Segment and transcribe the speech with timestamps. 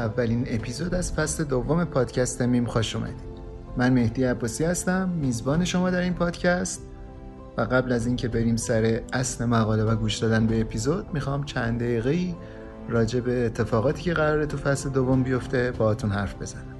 [0.00, 3.30] اولین اپیزود از فصل دوم پادکست میم خوش اومدید.
[3.76, 6.82] من مهدی عباسی هستم میزبان شما در این پادکست.
[7.56, 11.80] و قبل از اینکه بریم سر اصل مقاله و گوش دادن به اپیزود می‌خوام چند
[11.80, 12.34] دقیقه
[12.88, 16.79] راجع به اتفاقاتی که قراره تو فصل دوم بیفته باهاتون حرف بزنم.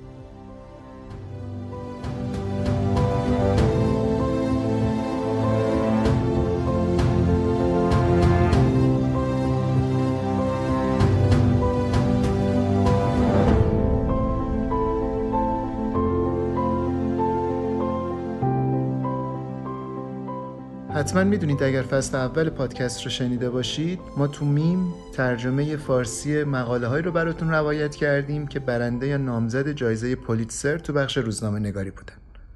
[21.10, 26.86] حتما می‌دونید اگر فصل اول پادکست رو شنیده باشید ما تو میم ترجمه فارسی مقاله
[26.86, 31.90] های رو براتون روایت کردیم که برنده یا نامزد جایزه پولیتسر تو بخش روزنامه نگاری
[31.90, 32.14] بودن.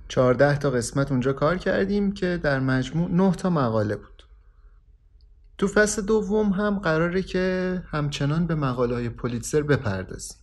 [0.08, 4.22] 14 تا قسمت اونجا کار کردیم که در مجموع 9 تا مقاله بود.
[5.58, 10.36] تو فصل دوم هم قراره که همچنان به مقاله های پولیتسر بپردازیم.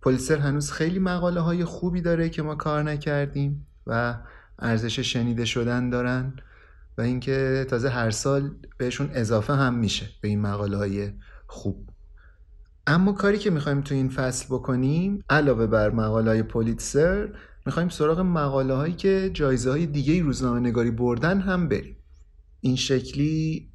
[0.00, 4.14] پولیتسر هنوز خیلی مقاله های خوبی داره که ما کار نکردیم و
[4.58, 6.32] ارزش شنیده شدن دارن.
[7.00, 11.12] و اینکه تازه هر سال بهشون اضافه هم میشه به این مقاله های
[11.46, 11.90] خوب.
[12.86, 17.28] اما کاری که می‌خوایم تو این فصل بکنیم علاوه بر مقاله های پولیتسر
[17.66, 21.96] می‌خوایم سراغ مقاله هایی که جایزه های دیگه روزنامه نگاری بردن هم بریم.
[22.60, 23.68] این شکلی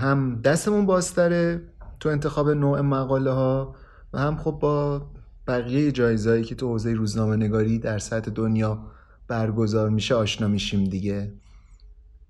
[0.00, 1.62] هم دستمون بازتره
[2.00, 3.74] تو انتخاب نوع مقاله ها
[4.12, 5.06] و هم خب با
[5.46, 8.86] بقیه جایزهایی که تو حوزه روزنامه نگاری در سطح دنیا
[9.28, 11.32] برگزار میشه آشنا میشیم دیگه.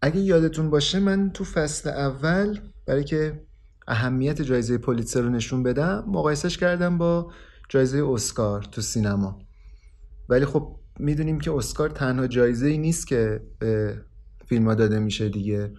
[0.06, 3.42] اگه یادتون باشه من تو فصل اول برای که
[3.88, 7.32] اهمیت جایزه پولیتسر رو نشون بدم مقایسش کردم با
[7.68, 9.38] جایزه اسکار تو سینما.
[10.28, 14.02] ولی خب می‌دونیم که اسکار تنها جایزه ای نیست که به
[14.46, 15.72] فیلم داده میشه دیگه.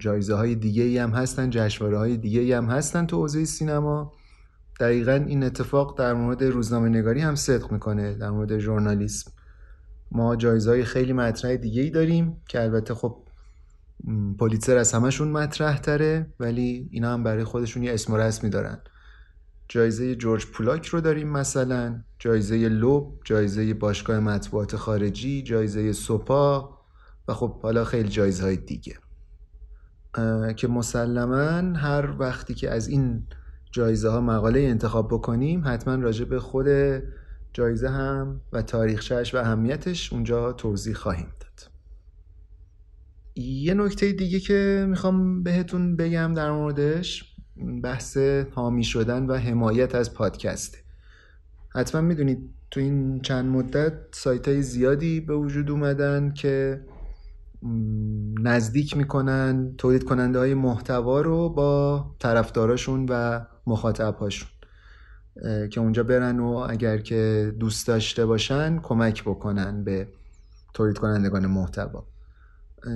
[0.00, 4.12] جایزه های دیگه ای هم هستن جشنواره های دیگه ای هم هستن تو حوزه سینما.
[4.80, 9.30] دقیقا این اتفاق در مورد روزنامه نگاری هم صدق می‌کنه در مورد ژورنالیسم.
[10.10, 13.16] ما جایزهای خیلی مطرح دیگه ای داریم که البته خب
[14.38, 18.78] پولیتسر از همشون مطرح تره ولی اینا هم برای خودشون یه اسم و رسمی دارن.
[19.68, 26.78] جایزه جورج پولاک رو داریم مثلا جایزه لوب جایزه باشگاه مطبوعات خارجی جایزه سوپا
[27.28, 28.94] و خب حالا خیلی جایزه های دیگه
[30.56, 33.26] که مسلما هر وقتی که از این
[33.70, 36.66] جایزه ها مقاله انتخاب بکنیم حتما راجع به خود
[37.58, 41.70] جایزه هم و تاریخچهش و اهمیتش اونجا توضیح خواهیم داد.
[43.36, 47.36] یه نکته دیگه که می‌خوام بهتون بگم در موردش
[47.82, 48.16] بحث
[48.50, 50.78] حامی شدن و حمایت از پادکسته
[51.74, 52.38] حتما می‌دونید
[52.70, 56.84] تو این چند مدت سایت های زیادی به وجود اومدن که
[58.40, 64.48] نزدیک می‌کنن تولید کننده های محتوا رو با طرفداراشون و مخاطبهاشون.
[65.42, 70.08] که اونجا برن و اگر که دوست داشته باشن کمک بکنن به
[70.74, 72.06] تولید کنندگان محتوا.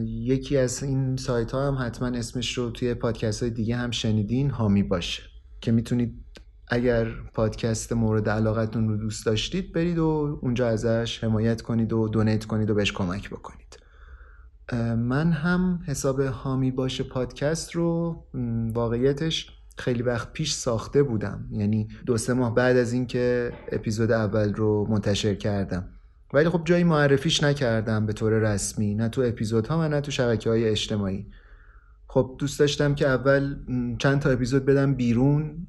[0.05, 4.51] یکی از این سایت ها هم حتما اسمش رو توی پادکست های دیگه هم شنیدین
[4.51, 5.23] هامی باشه.
[5.61, 6.25] که می‌تونید
[6.69, 12.45] اگر پادکست مورد علاقتون رو دوست داشتید برید و اونجا ازش حمایت کنید و دونیت
[12.45, 13.79] کنید و بهش کمک بکنید.
[14.97, 18.17] من هم حساب هامی باشه پادکست رو
[18.75, 21.49] واقعیتش خیلی وقت پیش ساخته بودم.
[21.51, 25.89] یعنی دو سه ماه بعد از اینکه اپیزود اول رو منتشر کردم.
[26.33, 28.95] ولی خب جایی معرفیش نکردم به طور رسمی.
[28.95, 31.27] نه تو اپیزودها و نه تو شبکه های اجتماعی.
[32.07, 33.57] خب دوست داشتم که اول
[33.99, 35.67] چند تا اپیزود بدم بیرون.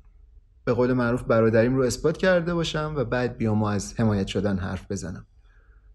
[0.65, 4.91] به قول معروف برادریم رو اثبات کرده باشم و بعد بیام از حمایت شدن حرف
[4.91, 5.25] بزنم.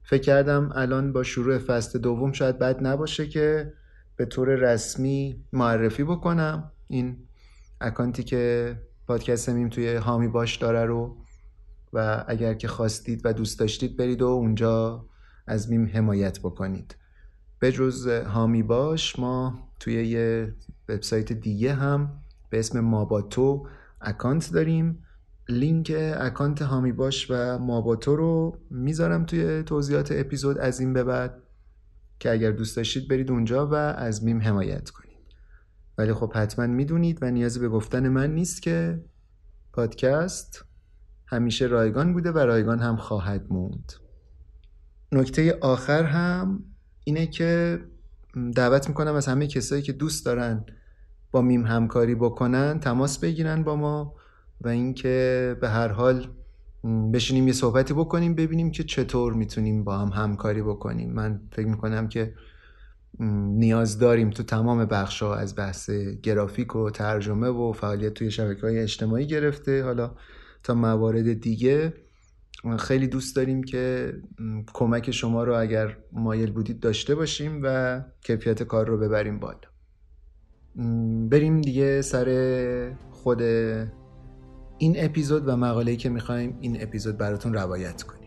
[0.02, 3.72] فکر کردم الان با شروع فصل دوم شاید بد نباشه که
[4.16, 6.70] به طور رسمی معرفی بکنم.
[6.88, 7.28] این
[7.81, 8.77] اکانتی که
[9.07, 11.17] پادکست میم توی حامی باش داره رو
[11.93, 15.07] و اگر که خواستید و دوست داشتید برید و اونجا
[15.47, 16.97] از میم حمایت بکنید.
[17.59, 20.55] به جز حامی باش ما توی یه
[20.89, 23.67] وبسایت دیگه هم به اسم ماباتو
[24.01, 25.05] اکانت داریم.
[25.49, 31.43] لینک اکانت حامی باش و ماباتو رو می‌ذارم توی توضیحات اپیزود از این به بعد
[32.19, 35.07] که اگر دوست داشتید برید اونجا و از میم حمایت کنید.
[35.99, 39.05] ولی خب حتما می‌دونید و نیازی به گفتن من نیست که
[39.73, 40.65] پادکست
[41.27, 43.93] همیشه رایگان بوده و رایگان هم خواهد موند.
[45.12, 46.65] نکته آخر هم
[47.05, 47.79] اینه که
[48.55, 50.65] دعوت می‌کنم از همه کسایی که دوست دارن
[51.31, 54.15] با میم همکاری بکنن تماس بگیرن با ما
[54.61, 56.27] و اینکه به هر حال
[57.12, 61.12] بشینیم یه صحبتی بکنیم ببینیم که چطور می‌تونیم با هم همکاری بکنیم.
[61.12, 62.35] من فکر می‌کنم که
[63.20, 65.91] نیاز داریم تو تمام بخش ها از بحث
[66.23, 69.85] گرافیک و ترجمه و فعالیت توی شبکه های اجتماعی گرفته.
[69.85, 70.15] حالا
[70.62, 71.94] تا موارد دیگه
[72.79, 74.12] خیلی دوست داریم که
[74.75, 79.59] کمک شما رو اگر مایل بودید داشته باشیم و کیفیت کار رو ببریم بالا.
[81.29, 83.43] بریم دیگه سر خود
[84.79, 88.18] این اپیزود و مقاله‌ای که می‌خوایم این اپیزود براتون روایت کنیم.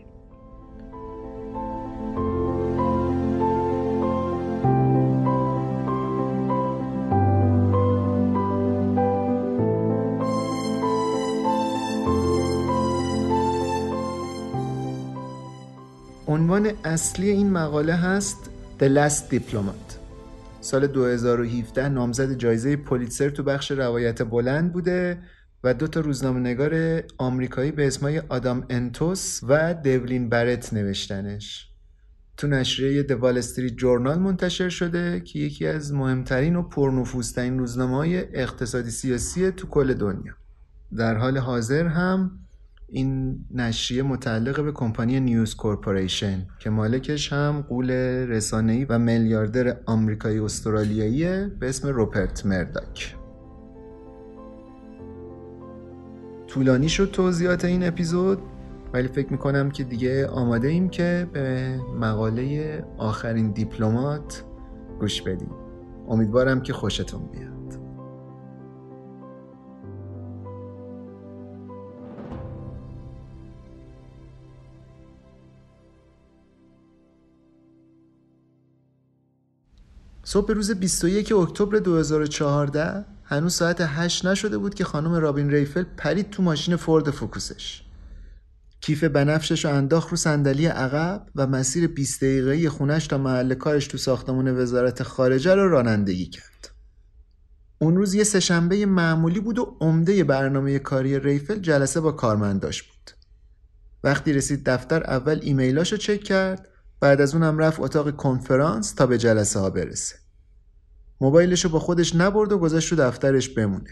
[16.42, 18.50] عنوان اصلی این مقاله هست
[18.80, 19.94] The Last Diplomat.
[20.60, 25.18] سال 2017 نامزد جایزه پولیتسر تو بخش روایت بلند بوده
[25.64, 31.68] و دو تا روزنامه نگار آمریکایی به اسمای آدام انتوس و دیولین برت نوشتنش.
[32.36, 38.36] تو نشریه دوال استریت جورنال منتشر شده که یکی از مهمترین و پرنفوذترین روزنامه های
[38.36, 40.34] اقتصادی سیاسی تو کل دنیا.
[40.96, 42.41] در حال حاضر هم
[42.94, 47.90] این نشریه متعلق به کمپانی نیوز کورپوریشن که مالکش هم قول
[48.28, 53.16] رسانه‌ای و میلیاردر آمریکایی استرالیایی به اسم روپرت مرداک.
[56.46, 58.38] طولانی شد توضیحات این اپیزود
[58.92, 64.44] ولی فکر می‌کنم که دیگه آماده ایم که به مقاله آخرین دیپلمات
[65.00, 65.50] گوش بدیم.
[66.08, 67.51] امیدوارم که خوشتون بیاد.
[80.24, 86.30] صبح روز 21 اکتبر 2014 هنوز ساعت 8 نشده بود که خانم رابین ریفل پرید
[86.30, 87.82] تو ماشین فورد فوکوسش
[88.80, 93.86] کیف بنفشش رو انداخت رو صندلی عقب و مسیر 20 دقیقه‌ای خونش تا محل کارش
[93.86, 96.70] تو ساختمون وزارت خارجه رو رانندگی کرد.
[97.78, 103.10] اون روز یه سهشنبه معمولی بود و عمده برنامه کاری ریفل جلسه با کارمنداش بود.
[104.04, 106.68] وقتی رسید دفتر اول ایمیلاشو چک کرد
[107.02, 110.16] بعد از اونم رفت اتاق کنفرانس تا به جلسه ها برسه.
[111.20, 113.90] موبایلشو با خودش نبرد و گذاشت رو دفترش بمونه.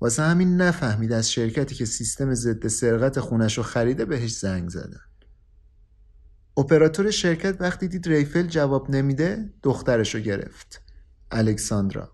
[0.00, 5.00] واسه همین نفهمید از شرکتی که سیستم ضد سرقت خونش رو خریده بهش زنگ زدن.
[6.56, 10.82] اپراتور شرکت وقتی دید ریفل جواب نمیده دخترش رو گرفت.
[11.30, 12.12] الکساندرا.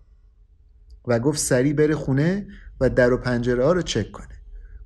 [1.07, 2.47] و گفت سریع بره خونه
[2.79, 4.35] و در و پنجره ها رو چک کنه.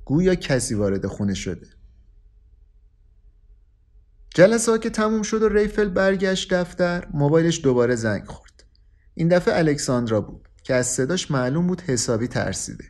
[0.05, 1.78] گویا کسی وارد خونه شده.
[4.35, 8.63] جلسه ها که تموم شد و ریفل برگشت دفتر موبایلش دوباره زنگ خورد.
[9.13, 10.49] این دفعه الکساندرا بود.
[10.69, 12.85] که از صداش معلوم بود حسابی ترسیده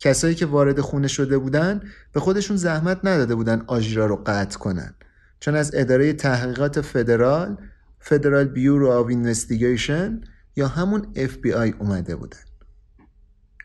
[0.00, 1.80] کسایی که وارد خونه شده بودن
[2.12, 4.94] به خودشون زحمت نداده بودن آژیرا رو قطع کنن
[5.40, 7.56] چون از اداره تحقیقات فدرال
[8.00, 10.20] Federal Bureau of Investigation
[10.56, 12.44] یا همون FBI اومده بودن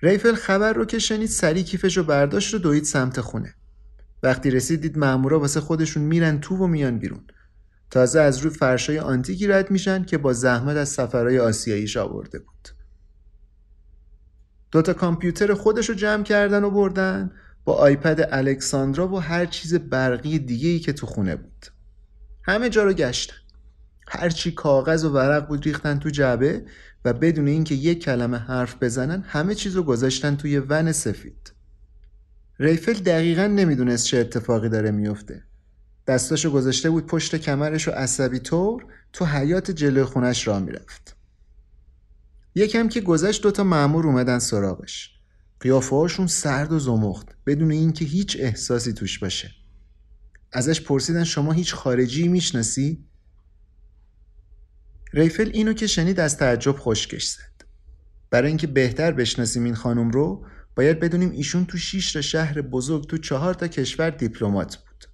[0.02, 3.56] ریفل خبر رو که شنید سریع کیفش رو برداشت و دوید سمت خونه
[4.24, 7.24] وقتی رسید دید مامورا واسه خودشون میرن تو و میان بیرون.
[7.90, 12.70] تازه از روی فرشای آنتیکی رد میشن که با زحمت از سفرهای آسیاییش آورده بود.
[14.72, 17.32] دوتا کامپیوتر خودش رو جمع کردن و بردن
[17.66, 21.66] با آیپد الکساندرا و هر چیز برقی دیگه ای که تو خونه بود.
[22.44, 23.36] همه جا رو گشتن.
[24.08, 26.66] هرچی کاغذ و ورق بود ریختن تو جعبه
[27.06, 31.51] و بدون اینکه یک کلمه حرف بزنن همه چیز رو گذاشتن توی ون سفید.
[32.62, 35.44] ریفل دقیقا نمی‌دونست چه اتفاقی داره میفته
[36.08, 41.16] دستاشو گذاشته بود پشت کمرش و عصبی طور تو حیات جلوی خونش را می‌رفت.
[42.56, 45.10] یکم که گذشت دوتا معمور اومدن سراغش.
[45.60, 49.52] قیافه هاشون سرد و زمخت بدون اینکه هیچ احساسی توش باشه.
[50.54, 53.06] ازش پرسیدن شما هیچ خارجی می‌شناسی؟
[55.14, 57.66] ریفل اینو که شنید از تعجب خشکش زد.
[58.30, 60.46] برای اینکه بهتر بشناسیم این خانم رو
[60.82, 65.06] باید بدونیم ایشون تو 6 تا شهر بزرگ تو چهار تا کشور دیپلمات بود.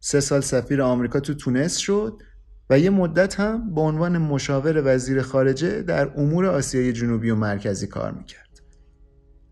[0.00, 2.22] سه سال سفیر آمریکا تو تونس شد
[2.70, 7.86] و یه مدت هم به عنوان مشاور وزیر خارجه در امور آسیای جنوبی و مرکزی
[7.86, 8.60] کار می‌کرد.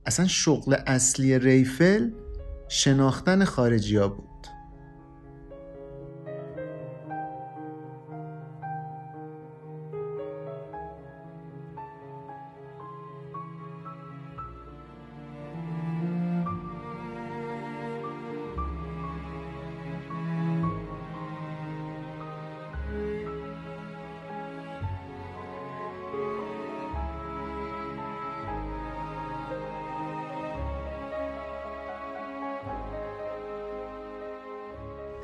[0.07, 2.11] اصلا شغل اصلی ریفل
[2.69, 4.36] شناختن خارجی ها بود.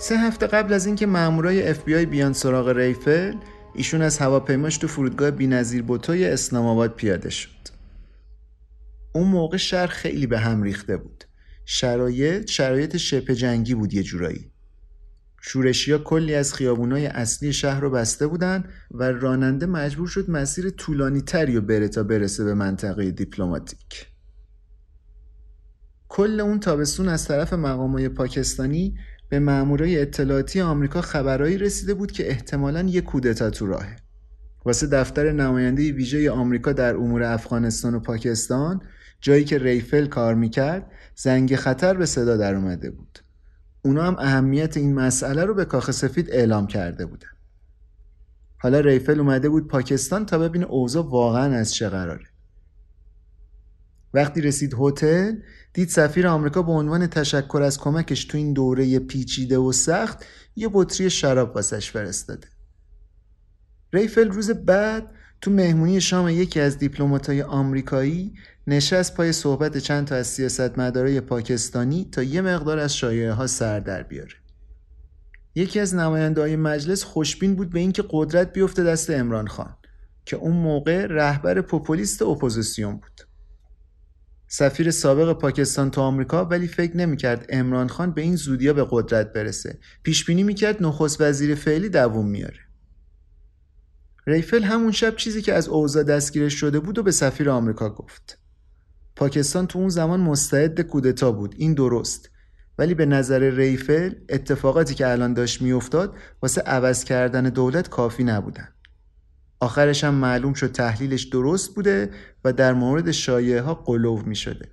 [0.02, 3.35] سه هفته قبل از اینکه مامورای اف بی آی بیان سراغ ریفل
[3.75, 7.50] ایشون از هواپیماش تو فرودگاه بینظیر بوتوی اسلام آباد پیاده شد.
[9.14, 11.25] اون موقع شهر خیلی به هم ریخته بود.
[11.64, 14.50] شرایط شرایط شبه جنگی بود یه جورایی.
[15.40, 20.71] شورشی ها کلی از خیابونای اصلی شهر رو بسته بودن و راننده مجبور شد مسیر
[20.71, 24.06] طولانی تری رو بره تا برسه به منطقه دیپلماتیک.
[26.09, 28.99] کل اون تابستون از طرف مقامای پاکستانی
[29.32, 33.96] به مامورای اطلاعاتی آمریکا خبرایی رسیده بود که احتمالا یک کودتا تو راهه
[34.64, 38.82] واسه دفتر نماینده ویژه آمریکا در امور افغانستان و پاکستان
[39.20, 43.18] جایی که ریفل کار می‌کرد زنگ خطر به صدا در اومده بود.
[43.82, 47.28] اونا هم اهمیت این مسئله رو به کاخ سفید اعلام کرده بودن.
[48.58, 52.26] حالا ریفل اومده بود پاکستان تا ببینه اوضاع واقعا از چه قراره.
[54.14, 55.35] وقتی رسید هتل
[55.73, 60.25] دید سفیر آمریکا به عنوان تشکر از کمکش تو این دوره پیچیده و سخت
[60.57, 62.49] یه بطری شراب واسش فرستاده.
[63.92, 68.35] ریفل روز بعد تو مهمونی شام یکی از دیپلماتای آمریکایی
[68.66, 73.81] نشست پای صحبت چند تا از سیاستمدارای پاکستانی تا یه مقدار از شایعه ها سر
[73.81, 74.35] در بیاره.
[75.54, 79.76] یکی از نماینده مجلس خوشبین بود به اینکه قدرت بیفته دست امران خان
[80.25, 83.31] که اون موقع رهبر پوپولیست اپوزیسیون بود.
[84.54, 89.32] سفیر سابق پاکستان تو آمریکا ولی فکر نمی‌کرد عمران خان به این زودیا به قدرت
[89.32, 89.78] برسه.
[90.02, 92.59] پیش بینی می‌کرد نخست وزیر فعلی دووم میاره
[94.26, 98.38] ریفل همون شب چیزی که از اوضاع دستگیرش شده بود و به سفیر آمریکا گفت.
[99.16, 101.54] پاکستان تو اون زمان مستعد کودتا بود.
[101.59, 102.30] این درست.
[102.78, 108.68] ولی به نظر ریفل اتفاقاتی که الان داشت میافتاد واسه عوض کردن دولت کافی نبودن.
[109.62, 112.11] آخرش هم معلوم شد تحلیلش درست بوده
[112.45, 114.69] و در مورد شایعه ها قلوب می شده.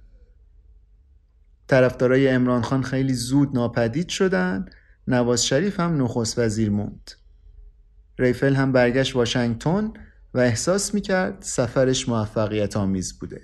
[1.68, 4.66] طرفدارای امران خان خیلی زود ناپدید شدن
[5.08, 7.12] نواز شریف هم نخست وزیر موند.
[8.20, 9.94] ریفل هم برگشت واشنگتن
[10.34, 13.42] و احساس می کرد سفرش موفقیت آمیز بوده.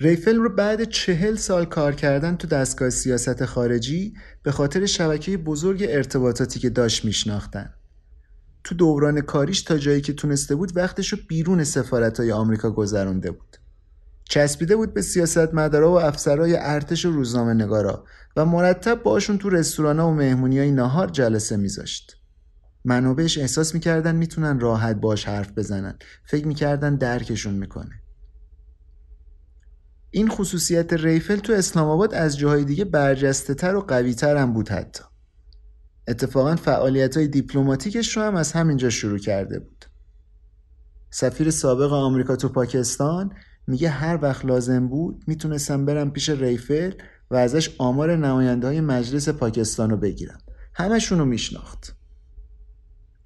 [0.00, 5.86] ریفل رو بعد چهل سال کار کردن تو دستگاه سیاست خارجی به خاطر شبکه بزرگ
[5.88, 7.74] ارتباطاتی که داشت میشناختن.
[8.64, 13.30] تو دوران کاریش تا جایی که تونسته بود وقتش رو بیرون سفارت های آمریکا گذرانده
[13.30, 13.56] بود.
[14.24, 18.04] چسبیده بود به سیاست مدارا و افسرهای ارتش و روزنامه نگارا
[18.36, 22.16] و مرتب باشون تو رستوران و مهمونی های نهار جلسه میذاشت.
[22.84, 25.98] منابعش احساس می‌کردن می‌تونن راحت باش حرف بزنن.
[26.26, 28.00] فکر می‌کردن درکشون می‌کنه.
[30.10, 34.52] این خصوصیت ریفل تو اسلام آباد از جاهای دیگه برجسته تر و قوی تر هم
[34.52, 35.04] بود حتی.
[36.08, 39.84] اتفاقا فعالیت های دیپلماتیکش رو هم از همینجا شروع کرده بود.
[41.10, 43.32] سفیر سابق آمریکا تو پاکستان
[43.66, 46.92] میگه هر وقت لازم بود می‌تونستم برم پیش ریفل
[47.30, 50.38] و ازش آمار نماینده های مجلس پاکستان رو بگیرم.
[50.74, 51.96] همشون رو میشناخت.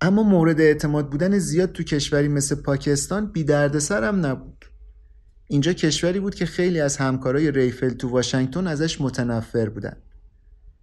[0.00, 4.64] اما مورد اعتماد بودن زیاد تو کشوری مثل پاکستان بی دردسر هم نبود.
[5.46, 9.96] اینجا کشوری بود که خیلی از همکارای ریفل تو واشنگتن ازش متنفر بودن.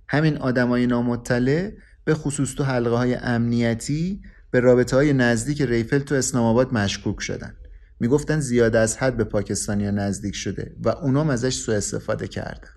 [0.08, 1.72] همین آدمای نامطلع
[2.04, 4.22] به خصوص تو حلقه های امنیتی
[4.52, 7.56] به رابطه های نزدیک ریفل تو اسلام آباد مشکوک شدن.
[8.00, 12.70] می‌گفتن زیاد از حد به پاکستانیا نزدیک شده و اونام ازش سوء استفاده کردن.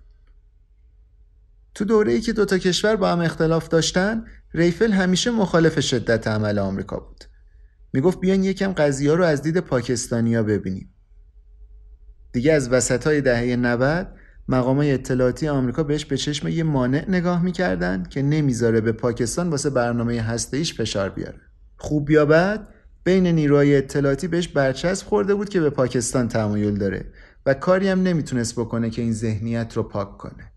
[1.74, 6.58] تو دوره ای که دوتا کشور با هم اختلاف داشتن ریفل همیشه مخالف شدت عمل
[6.58, 7.24] آمریکا بود.
[7.92, 10.94] می‌گفت بیان یکم قضیه رو از دید پاکستانیا ببینیم.
[12.32, 14.14] دیگه از وسط های دهه 90
[14.48, 19.70] مقام اطلاعاتی آمریکا بهش به چشم یه مانع نگاه می‌کردن که نمی‌ذاره به پاکستان واسه
[19.70, 21.40] برنامه هسته‌ایش فشار بیاره.
[21.76, 22.68] خوب یا بد
[23.04, 27.12] بین نیروهای اطلاعاتی بهش برچسب خورده بود که به پاکستان تمایل داره
[27.46, 30.52] و کاری هم نمی‌تونست بکنه که این ذهنیت رو پاک کنه.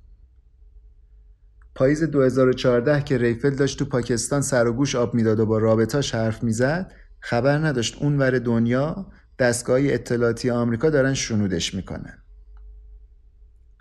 [1.76, 6.16] پاییز 2014 که ریفل داشت تو پاکستان سر و گوش آب می‌داد و با رابطاش
[6.16, 7.98] حرف می‌زد خبر نداشت.
[8.02, 9.08] اونور دنیا
[9.40, 12.21] دستگاه اطلاعاتی آمریکا دارن شنودش می‌کنن.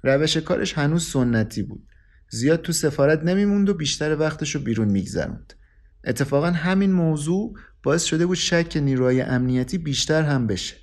[0.03, 1.83] روش کارش هنوز سنتی بود.
[2.31, 5.53] زیاد تو سفارت نمیموند و بیشتر وقتش رو بیرون میگذروند.
[6.05, 10.77] اتفاقا همین موضوع باعث شده بود شک نیروهای امنیتی بیشتر هم بشه.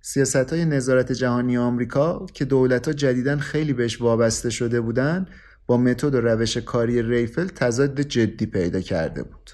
[0.00, 5.26] سیاست های نظارت جهانی آمریکا که دولت ها جدیدن خیلی بهش وابسته شده بودن
[5.66, 9.50] با متد و روش کاری ریفل تضاد جدی پیدا کرده بود.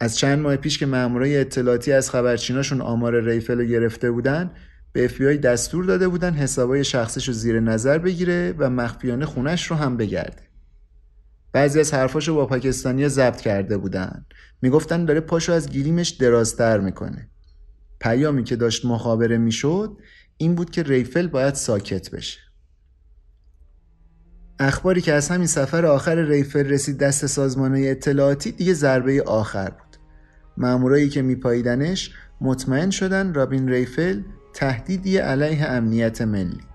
[0.00, 4.50] از چند ماه پیش که مامورای اطلاعاتی از خبرچیناشون آمار ریفل رو گرفته بودن
[4.92, 9.76] به اف دستور داده بودن حسابای شخصیش رو زیر نظر بگیره و مخفیانه خونش رو
[9.76, 10.42] هم بگرده.
[11.52, 14.26] بعضی از حرفاشو با پاکستانی ضبط کرده بودن.
[14.62, 17.30] می‌گفتن داره پاشو از گلیمش درازتر می‌کنه.
[18.00, 19.96] پیامی که داشت مخابره می‌شد
[20.36, 22.38] این بود که ریفل باید ساکت بشه.
[24.58, 29.96] اخباری که از همین سفر آخر ریفل رسید دست سازمانای اطلاعاتی دیگه ضربه آخر بود.
[30.56, 34.22] مامورایی که میپاییدنش مطمئن شدن رابین ریفل
[34.54, 36.69] تهدیدی علیه امنیت ملی.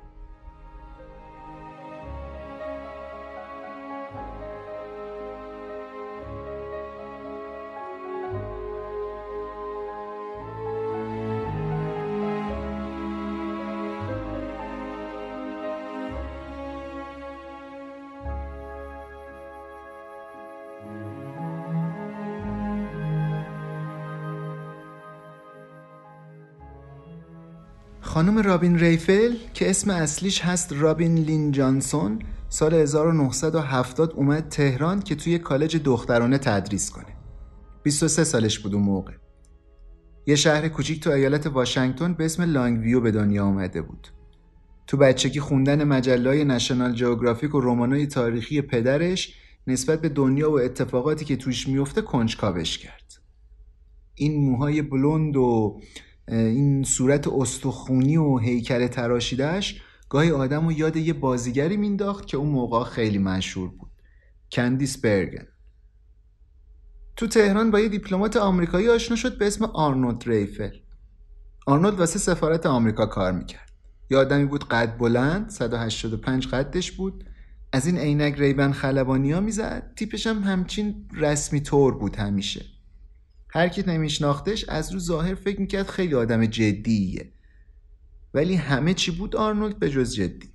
[28.15, 35.15] خانم رابین ریفل که اسم اصلیش هست رابین لین جانسون سال 1970 اومد تهران که
[35.15, 37.15] توی کالج دخترانه تدریس کنه.
[37.83, 39.13] 23 سالش بود اون موقع.
[40.27, 44.07] یه شهر کوچیک تو ایالت واشنگتن به اسم لانگ ویو به دنیا آمده بود.
[44.87, 49.33] تو بچگی خوندن مجلای نشنال جئوگرافیک و رمانای تاریخی پدرش
[49.67, 53.13] نسبت به دنیا و اتفاقاتی که توش میفته کنجکاوش کرد.
[54.15, 55.79] این موهای بلوند و
[56.27, 62.49] این صورت استخونی و هیکل تراشیدهش گاهی آدم و یاد یه بازیگری مینداخت که اون
[62.49, 63.91] موقع خیلی مشهور بود.
[64.51, 65.47] کندیس برگن.
[67.15, 70.77] تو تهران با یه دیپلمات آمریکایی آشنا شد به اسم آرنولد ریفل.
[71.65, 73.69] آرنولد واسه سفارت آمریکا کار می‌کرد.
[74.11, 77.23] یه آدمی بود قد بلند 185 قدش بود.
[77.71, 79.93] از این عینک Ray-Ban خلبانی ها می‌زد.
[79.95, 82.74] تیپش هم همچین رسمی طور بود همیشه.
[83.55, 87.31] هر کی نمیشناختش از رو ظاهر فکر می‌کرد خیلی آدم جدیه.
[88.33, 90.53] ولی همه چی بود آرنولد به جز جدی.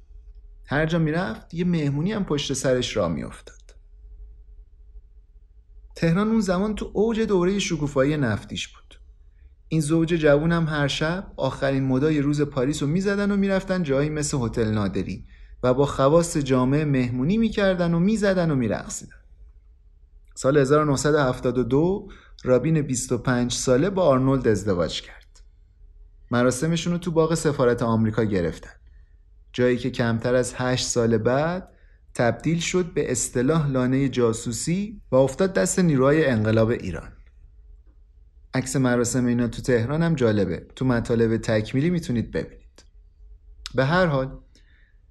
[0.66, 3.56] هر جا می‌رفت یه مهمونی هم پشت سرش را میافتاد.
[5.96, 9.00] تهران اون زمان تو اوج دوره شکوفایی نفتیش بود.
[9.68, 14.10] این زوج جوون هم هر شب آخرین مدای روز پاریس رو می‌زدن و می‌رفتن جایی
[14.10, 15.26] مثل هتل نادری
[15.62, 19.16] و با خواست جامعه مهمونی می‌کردن و می‌زدن و میرقصیدن.
[20.34, 22.08] سال 1972
[22.44, 25.40] رابین 25 ساله با آرنولد ازدواج کرد.
[26.31, 28.70] مراسمشون رو تو باغ سفارت آمریکا گرفتن.
[29.53, 31.68] جایی که کمتر از 8 سال بعد
[32.14, 37.12] تبدیل شد به اصطلاح لانه جاسوسی و افتاد دست نیروهای انقلاب ایران.
[38.55, 40.66] عکس مراسم اینا تو تهران هم جالبه.
[40.76, 42.85] تو مطالب تکمیلی می‌تونید ببینید.
[43.74, 44.38] به هر حال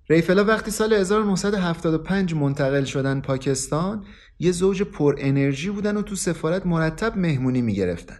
[0.09, 4.05] ریفلا وقتی سال 1975 منتقل شدن پاکستان
[4.39, 8.17] یه زوج پر انرژی بودن و تو سفارت مرتب مهمونی می‌گرفتن.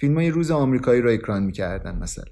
[0.00, 2.24] فیلم های روز آمریکایی را اکران می‌کردن مثلا.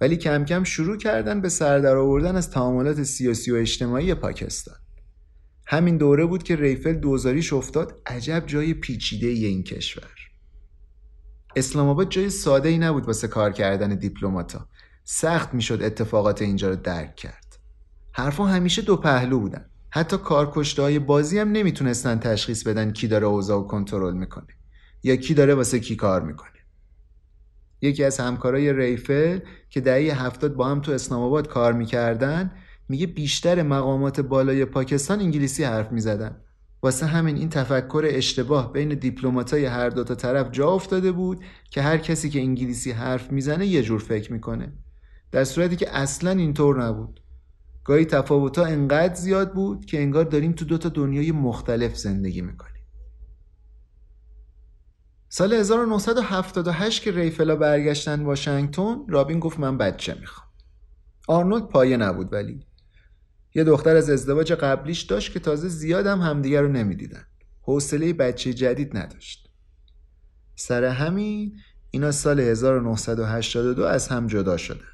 [0.00, 4.74] ولی کم کم شروع کردن به سردر آوردن از تعاملات سیاسی و اجتماعی پاکستان.
[5.66, 10.10] همین دوره بود که ریفل دوزاریش افتاد عجب جای پیچیده ای این کشور.
[11.56, 14.68] اسلام آباد جای ساده ای نبود واسه کار کردن دیپلماتا.
[15.04, 17.58] سخت می‌شد اتفاقات اینجا رو درک کرد.
[18.12, 19.69] حرفا همیشه دو پهلو بودن.
[19.90, 24.46] حتی کارکشته بازی هم نمی‌تونستن تشخیص بدن کی داره اوضاع و کنترل می‌کنه
[25.02, 26.50] یا کی داره واسه کی کار می‌کنه.
[27.82, 29.38] یکی از همکارای ریفل
[29.70, 32.52] که دهه هفتاد با هم تو اسلام آباد کار می‌کردن
[32.88, 36.36] میگه بیشتر مقامات بالای پاکستان انگلیسی حرف می‌زدن.
[36.82, 41.82] واسه همین این تفکر اشتباه بین دیپلماتای هر دو تا طرف جا افتاده بود که
[41.82, 44.72] هر کسی که انگلیسی حرف می‌زنه یه جور فکر می‌کنه.
[45.32, 47.19] در صورتی که اصلا اینطور نبود.
[47.84, 52.82] گاهی تفاوتها انقدر زیاد بود که انگار داریم تو دو تا دنیای مختلف زندگی می‌کنیم.
[55.28, 60.48] سال 1978 که ریفلا برگشتن واشنگتن رابین گفت من بچه می‌خوام.
[61.28, 62.66] آرنولد پایه نبود ولی
[63.54, 67.26] یه دختر از ازدواج قبلیش داشت که تازه زیادم همدیگر رو نمی‌دیدن.
[67.62, 69.50] حوصله بچه جدید نداشت.
[70.56, 71.56] سر همین
[71.90, 74.84] اینا سال 1982 از هم جدا شدن.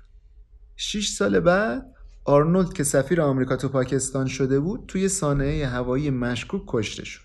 [0.77, 1.96] 6 سال بعد
[2.29, 7.23] آرنولد که سفیر آمریکا تو پاکستان شده بود توی سانحه هوایی مشکوک کشته شد.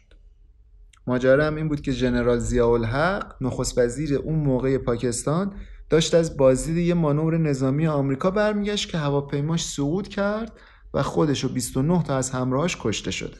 [1.07, 5.53] ماجرا هم این بود که ژنرال ضیاءالحق نخست وزیر اون موقع پاکستان
[5.89, 10.51] داشت از بازدید یه مانور نظامی آمریکا برمیگشت که هواپیماش سقوط کرد
[10.93, 13.37] و خودش و 29 تا از همراهاش کشته شده.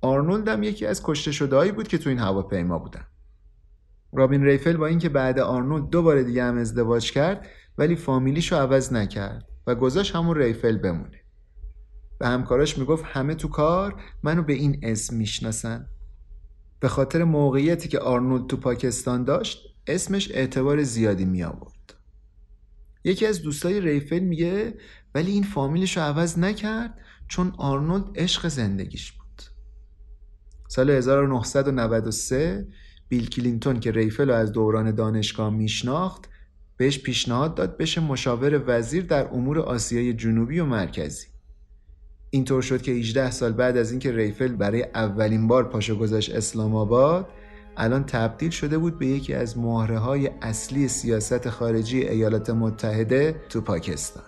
[0.00, 3.06] آرنولد هم یکی از کشته شدهایی بود که تو این هواپیما بودن.
[4.12, 7.46] رابین ریفل با اینکه بعد آرنولد دوباره دیگه هم ازدواج کرد
[7.78, 9.55] ولی فامیلیشو عوض نکرد.
[9.66, 11.20] و گذاشت همون ریفل بمونه
[12.18, 15.86] به همکاراش می‌گفت همه تو کار منو به این اسم می‌شناسن
[16.80, 21.94] به خاطر موقعیتی که آرنولد تو پاکستان داشت اسمش اعتبار زیادی می آورد.
[23.04, 24.74] یکی از دوستای ریفل میگه
[25.14, 26.98] ولی این فامیلش رو عوض نکرد
[27.28, 29.42] چون آرنولد عشق زندگیش بود.
[30.68, 32.68] سال 1993
[33.08, 36.28] بیل کلینتون که ریفل رو از دوران دانشگاه میشناخت
[36.76, 41.26] بهش پیشنهاد داد بشه مشاور وزیر در امور آسیای جنوبی و مرکزی.
[42.30, 46.74] اینطور شد که 18 سال بعد از اینکه ریفل برای اولین بار پاشو گذاشت اسلام
[46.76, 47.28] آباد
[47.76, 53.60] الان تبدیل شده بود به یکی از مهره های اصلی سیاست خارجی ایالات متحده تو
[53.60, 54.25] پاکستان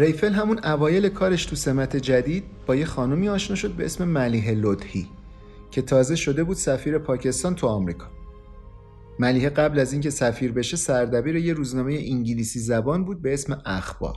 [0.00, 4.54] ریفل همون اوایل کارش تو سمت جدید با یه خانومی آشنا شد به اسم ملیه
[4.54, 5.08] لطهی
[5.70, 8.06] که تازه شده بود سفیر پاکستان تو آمریکا.
[9.18, 14.16] ملیه قبل از اینکه سفیر بشه سردبیر یه روزنامه انگلیسی زبان بود به اسم اخبار.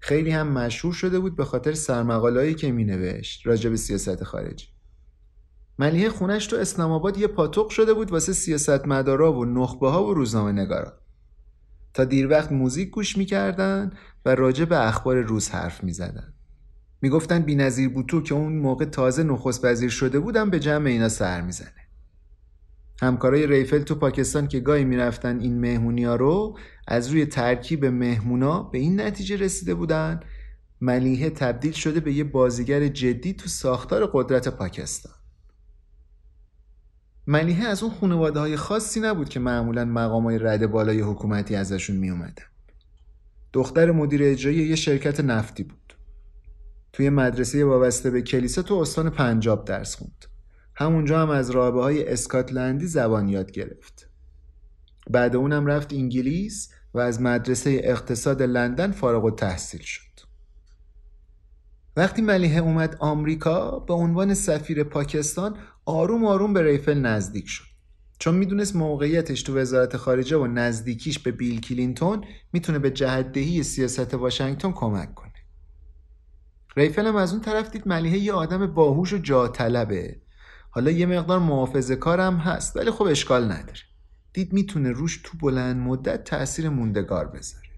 [0.00, 4.66] خیلی هم مشهور شده بود به خاطر سرمقالهایی که می نوشت راجع به سیاست خارجی.
[5.78, 10.06] ملیه خونش تو اسلام آباد یه پاتوق شده بود واسه سیاست مدارا و نخبه ها
[10.06, 10.92] و روزنامه نگارا
[11.94, 13.92] تا دیر وقت موزیک گوش می‌کردن
[14.34, 16.32] راجع به اخبار روز حرف می‌زدن.
[17.02, 21.40] می‌گفتن بینظیر بوتو که اون موقع تازه نخست وزیر شده بودن به جمع اینا سر
[21.40, 21.72] می‌زنه.
[23.02, 28.62] همکارای ریفل تو پاکستان که گاهی می‌رفتن این مهمونی ها رو از روی ترکیب مهمونا
[28.62, 30.20] به این نتیجه رسیده بودن.
[30.80, 35.12] ملیحه تبدیل شده به یه بازیگر جدی تو ساختار قدرت پاکستان.
[37.26, 41.96] ملیحه از اون خانواده های خاصی نبود که معمولا مقام های رد بالای حکومتی ازشون
[41.96, 42.42] می اومدن.
[43.52, 45.94] دختر مدیر اجرایی یه شرکت نفتی بود.
[46.92, 50.24] توی مدرسه وابسته به کلیسا تو استان پنجاب درس خوند.
[50.74, 54.08] همونجا هم از رابه های اسکاتلندی زبان یاد گرفت.
[55.10, 60.08] بعد اونم رفت انگلیس و از مدرسه اقتصاد لندن فارغ و تحصیل شد.
[61.96, 67.77] وقتی ملیحه اومد آمریکا به عنوان سفیر پاکستان آروم آروم به ریفل نزدیک شد
[68.18, 74.14] چون می‌دونست موقعیتش تو وزارت خارجه و نزدیکیش به بیل کلینتون می‌تونه به جهدهی سیاست
[74.14, 75.32] واشنگتن کمک کنه.
[76.76, 80.16] ریفل هم از اون طرف دید ملیحه یه آدم باهوش و جا طلبه
[80.70, 83.80] حالا یه مقدار محافظه کارم هست ولی خب اشکال نداره.
[84.32, 87.68] دید می‌تونه روش تو بلند مدت تاثیر موندگار بذاره.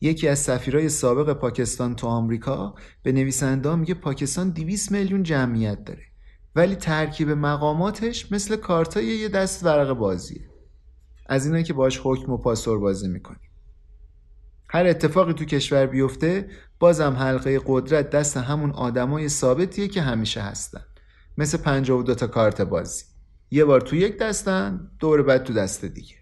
[0.00, 6.11] یکی از سفیرای سابق پاکستان تو آمریکا به نویسنده میگه پاکستان 200 میلیون جمعیت داره.
[6.56, 10.48] ولی ترکیب مقاماتش مثل کارتای یه دست ورق بازیه.
[11.26, 13.36] از اینایی که باش حکم و پاسور بازی می‌کنی.
[14.70, 20.84] هر اتفاقی تو کشور بیفته بازم حلقه قدرت دست همون آدمای ثابتیه که همیشه هستن.
[21.38, 23.04] مثل 52 تا کارت بازی.
[23.50, 26.14] یه بار تو یک دستن دور بعد تو دست دیگه.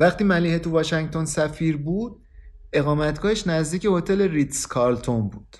[0.00, 2.20] وقتی ملیحه تو واشنگتن سفیر بود
[2.72, 5.56] اقامتگاهش نزدیک هتل ریتز کارلتون بود.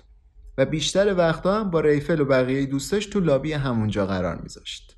[0.57, 4.97] و بیشتر وقتا هم با ریفل و بقیه دوستاش تو لابی همونجا قرار میذاشت.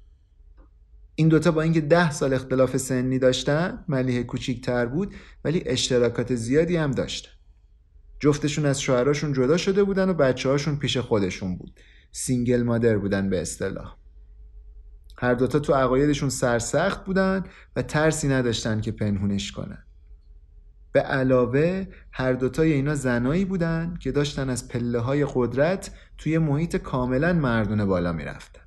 [1.16, 6.76] این دوتا با اینکه ده سال اختلاف سنی داشتن ملیحه کوچیکتر بود ولی اشتراکات زیادی
[6.76, 7.32] هم داشتن.
[8.20, 11.80] جفتشون از شوهراشون جدا شده بودن و بچه هاشون پیش خودشون بود.
[12.12, 13.98] single مادر بودن به اصطلاح.
[15.18, 17.44] هر دوتا تو عقایدشون سرسخت بودن
[17.76, 19.87] و ترسی نداشتن که پنهونش کنن.
[20.92, 26.76] به علاوه هر دوتای اینا زنایی بودن که داشتن از پله های قدرت توی محیط
[26.76, 28.62] کاملا مردونه بالا می‌رفتن.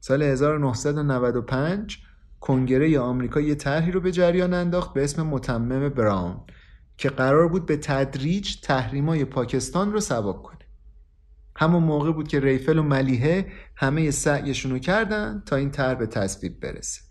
[0.00, 1.98] سال 1995
[2.40, 6.40] کنگره آمریکا یه طرحی رو به جریان انداخت به اسم متمم براون
[6.96, 10.58] که قرار بود به تدریج تحریمای پاکستان رو سبک کنه.
[11.56, 16.06] همون موقع بود که ریفل و ملیحه همه سعیشون رو کردن تا این طرح به
[16.06, 17.09] تصویب برسه.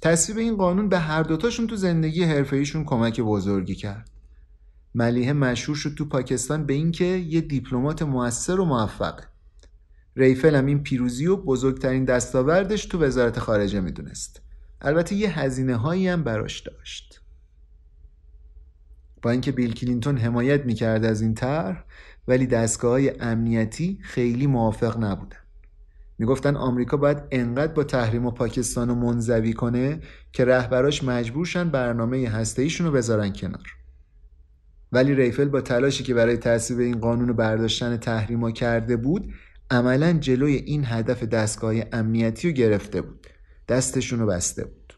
[0.00, 4.10] تصویب این قانون به هر دوتاشون تو زندگی حرفه‌ایشون کمک بزرگی کرد.
[4.94, 9.24] ملیحه مشهور شد تو پاکستان به اینکه یه دیپلمات موثر و موفقه
[10.16, 14.42] ریفل هم این پیروزی و بزرگترین دستاوردش تو وزارت خارجه می‌دونست.
[14.80, 17.20] البته یه هزینه هایی هم براش داشت.
[19.22, 21.84] با اینکه بیل کلینتون حمایت می‌کرد از این طرح
[22.28, 25.47] ولی دستگاه های امنیتی خیلی موافق نبودن.
[26.18, 30.00] می‌گفتن آمریکا باید انقدر با تحریم و پاکستان رو منزوی کنه
[30.32, 33.66] که رهبراش مجبورشن برنامه هستهیشون رو بذارن کنار.
[34.92, 39.32] ولی ریفل با تلاشی که برای تصویب این قانون برداشتن تحریما کرده بود
[39.70, 43.26] عملا جلوی این هدف دستگاه امنیتی رو گرفته بود.
[43.68, 44.92] دستشون رو بسته بود.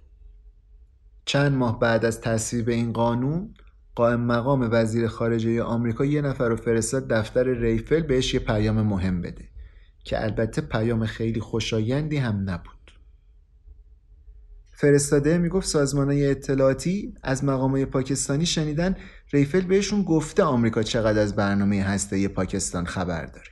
[1.24, 3.54] چند ماه بعد از تصویب این قانون
[3.94, 9.20] قائم مقام وزیر خارجه آمریکا یه نفر رو فرستاد دفتر ریفل بهش یه پیام مهم
[9.20, 9.49] بده.
[10.04, 12.92] که البته پیام خیلی خوشایندی هم نبود.
[14.72, 18.96] فرستاده می‌گفت سازمانهای اطلاعاتی از مقامای پاکستانی شنیدن
[19.32, 23.48] ریفل بهشون گفته آمریکا چقدر از برنامه هسته پاکستان خبر داره.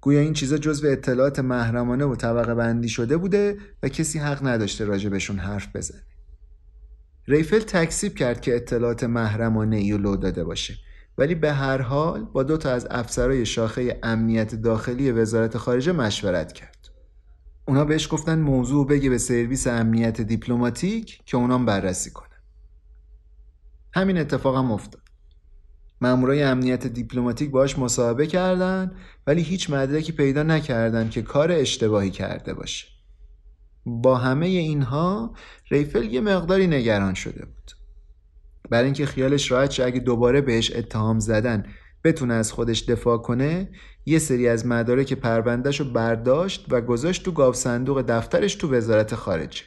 [0.00, 4.84] گویا این چیزا جزو اطلاعات محرمانه و طبقه بندی شده بوده و کسی حق نداشته
[4.84, 6.02] راجبشون حرف بزنه.
[7.28, 10.74] ریفل تکسیب کرد که اطلاعات محرمانه ای لو داده باشه.
[11.18, 16.52] ولی به هر حال با دو تا از افسرهای شاخه امنیت داخلی وزارت خارجه مشورت
[16.52, 16.88] کرد.
[17.68, 22.26] اونا بهش گفتن موضوع بگه به سرویس امنیت دیپلماتیک که اونام بررسی کنه.
[23.94, 25.02] همین اتفاق هم افتاد.
[26.00, 28.92] مامورای امنیت دیپلماتیک باش مصاحبه کردن
[29.26, 32.86] ولی هیچ مدرکی پیدا نکردن که کار اشتباهی کرده باشه.
[33.86, 35.34] با همه اینها
[35.70, 37.75] ریفل یه مقداری نگران شده بود.
[38.70, 41.66] برای اینکه خیالش راحت شه اگه دوباره بهش اتهام زدن
[42.04, 43.68] بتونه از خودش دفاع کنه
[44.06, 49.14] یه سری از مدارک پروندهش رو برداشت و گذاشت تو گاو صندوق دفترش تو وزارت
[49.14, 49.62] خارجه.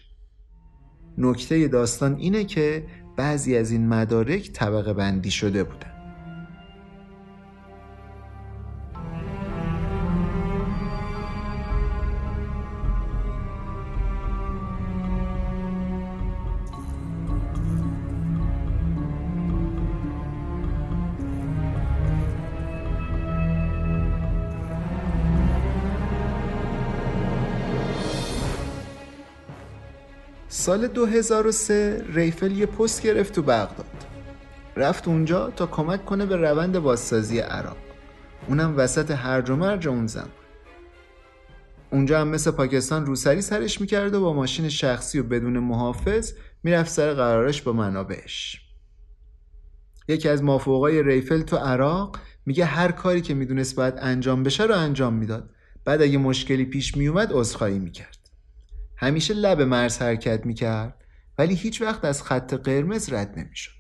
[1.18, 2.84] نکته داستان اینه که
[3.18, 5.99] بعضی از این مدارک طبقه بندی شده بودن.
[30.70, 34.06] سال 2003 ریفل یه پست گرفت تو بغداد.
[34.76, 37.78] رفت اونجا تا کمک کنه به روند بازسازی عراق.
[38.48, 40.30] اونم وسط هرج و مرج اون زمان.
[41.92, 46.92] اونجا هم مثل پاکستان روسری سرش می‌کرد و با ماشین شخصی و بدون محافظ می‌رفت
[46.92, 48.62] سر قرارش با منابعش.
[50.08, 54.76] یکی از مافوقای ریفل تو عراق میگه هر کاری که می‌دونست باید انجام بشه رو
[54.76, 55.50] انجام می‌داد.
[55.86, 58.19] بعد اگه مشکلی پیش میومد عذرخواهی می‌کرد.
[59.00, 61.06] همیشه لب مرز حرکت می‌کرد
[61.38, 63.72] ولی هیچ وقت از خط قرمز رد نمی‌شد.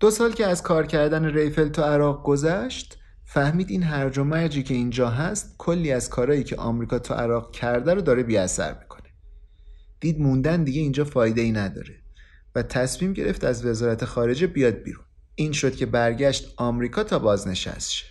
[0.00, 4.62] دو سال که از کار کردن ریفل تو عراق گذشت فهمید این هرج و مرجی
[4.62, 8.78] که اینجا هست کلی از کارهایی که آمریکا تو عراق کرده رو داره بی اثر
[8.78, 9.08] می‌کنه.
[10.00, 11.94] دید موندن دیگه اینجا فایده ای نداره
[12.54, 15.04] و تصمیم گرفت از وزارت خارجه بیاد بیرون.
[15.34, 18.09] این شد که برگشت آمریکا تا بازنشست شه.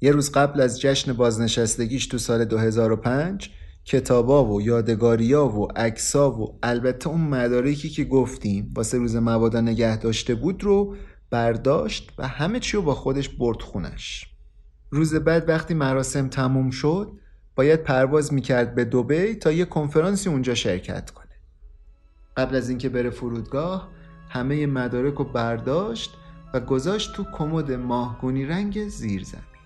[0.00, 3.50] یه روز قبل از جشن بازنشستگیش تو سال 2005
[3.84, 9.96] کتابا و یادگاریا و عکسا و البته اون مدارکی که گفتیم واسه روز مبادا نگه
[9.96, 10.96] داشته بود رو
[11.30, 14.26] برداشت و همه چی رو با خودش برد خونش.
[14.90, 17.12] روز بعد وقتی مراسم تموم شد
[17.56, 21.26] باید پرواز می‌کرد به دوبی تا یه کنفرانسی اونجا شرکت کنه.
[22.36, 23.88] قبل از اینکه بره فرودگاه
[24.28, 26.10] همه مدارک رو برداشت
[26.54, 29.57] و گذاشت تو کمد ماهگونی رنگ زیر زمین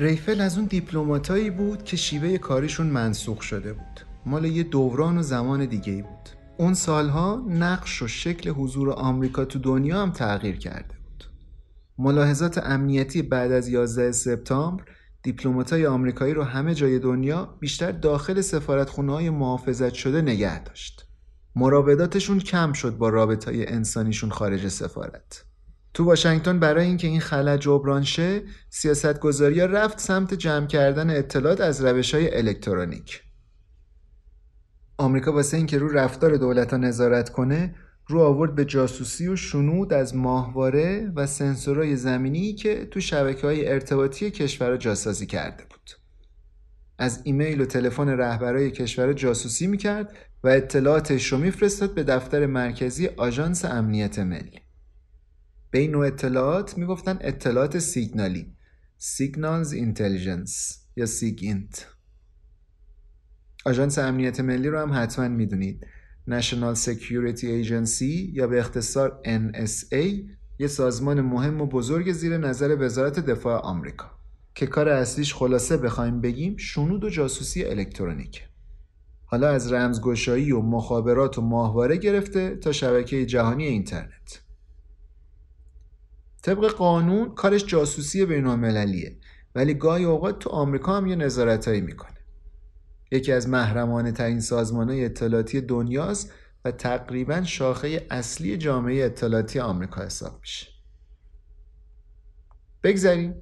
[0.00, 4.00] ریفل از اون دیپلماتایی بود که شیوه کارشون منسوخ شده بود.
[4.26, 6.28] مال یه دوران و زمان دیگه ای بود.
[6.56, 11.24] اون سالها نقش و شکل حضور آمریکا تو دنیا هم تغییر کرده بود.
[11.98, 14.84] ملاحظات امنیتی بعد از 11 سپتامبر
[15.22, 21.08] دیپلماتای آمریکایی رو همه جای دنیا بیشتر داخل سفارتخونه های محافظت شده نگه داشت.
[21.56, 25.47] مراوداتشون کم شد با رابطای انسانیشون خارج سفارت.
[25.94, 31.84] تو واشنگتن برای اینکه این خلع جبران شه سیاستگذاری رفت سمت جمع کردن اطلاعات از
[31.84, 33.22] روش های الکترونیک.
[34.98, 37.74] آمریکا واسه اینکه رو رفتار دولت ها نظارت کنه
[38.06, 43.68] رو آورد به جاسوسی و شنود از ماهواره و سنسورهای زمینی که تو شبکه های
[43.68, 45.90] ارتباطی کشور جاسازی کرده بود.
[46.98, 53.06] از ایمیل و تلفن رهبرای کشور جاسوسی می‌کرد و اطلاعاتش رو میفرستاد به دفتر مرکزی
[53.06, 54.67] آژانس امنیت ملی.
[55.70, 58.52] به این نوع اطلاعات می‌گفتن اطلاعات سیگنالی.
[58.98, 61.86] Signals Intelligence یا SIGINT
[63.66, 65.86] آژانس امنیت ملی رو هم حتما می‌دونید.
[66.30, 68.02] National Security Agency
[68.32, 70.06] یا به اختصار NSA
[70.58, 74.18] یه سازمان مهم و بزرگ زیر نظر وزارت دفاع آمریکا.
[74.54, 78.44] که کار اصلیش خلاصه بخوایم بگیم شنود و جاسوسی الکترونیک
[79.24, 84.42] حالا از رمزگشایی و مخابرات و ماهواره گرفته تا شبکه جهانی اینترنت.
[86.48, 89.16] طبق قانون کارش جاسوسی بین المللیه
[89.54, 92.18] ولی گاهی اوقات تو آمریکا هم یه نظارتایی می‌کنه.
[93.10, 96.32] یکی از محرمانه ترین سازمان اطلاعاتی دنیاست
[96.64, 100.66] و تقریبا شاخه اصلی جامعه اطلاعاتی آمریکا حساب میشه.
[102.82, 103.34] بگذاریم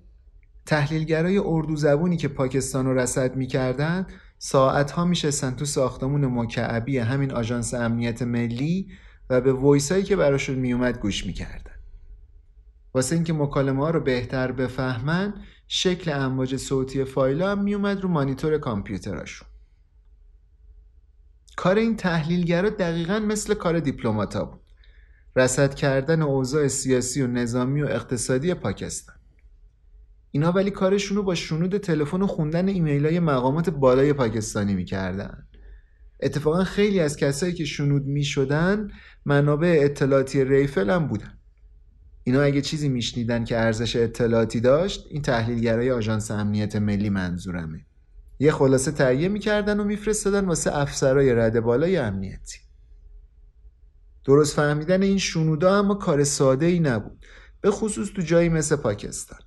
[0.66, 4.07] تحلیلگرای اردو زبونی که پاکستان رو رسد می‌کردن
[4.38, 8.88] ساعت ها میشستن تو ساختمون مکعبی همین آژانس امنیت ملی
[9.31, 11.76] و به ویسایی که براشون میومد گوش می‌کردن.
[12.97, 15.35] واسه اینکه مکالمه ها رو بهتر بفهمن
[15.69, 19.49] شکل امواج صوتی فایل هم میومد رو مانیتور کامپیوتراشون.
[21.57, 24.61] کار این تحلیلگرا دقیقا مثل کار دیپلماتا بود.
[25.37, 29.17] رصد کردن اوضاع سیاسی و نظامی و اقتصادی پاکستان.
[30.31, 35.47] اینا ولی کارشون رو با شنود تلفن و خوندن ایمیل های مقامات بالای پاکستانی می‌کردن.
[36.21, 38.89] اتفاقا خیلی از کسایی که شنود می‌شدن
[39.25, 41.39] منابع اطلاعاتی ریفل هم بودن.
[42.27, 47.87] اینا اگه چیزی میشنیدن که ارزش اطلاعاتی داشت این تحلیلگرای آژانس امنیت ملی منظورمه.
[48.39, 52.59] یه خلاصه تهیه می‌کردن و میفرستادن واسه افسرای رده بالای امنیتی.
[54.25, 57.27] درست فهمیدن این شنودا اما کار ساده ای نبود
[57.61, 59.41] به خصوص تو جایی مثل پاکستان.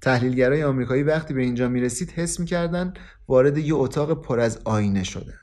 [0.00, 2.94] تحلیلگرای آمریکایی وقتی به اینجا می‌رسید حس می‌کردن
[3.28, 5.38] وارد یه اتاق پر از آینه شدن.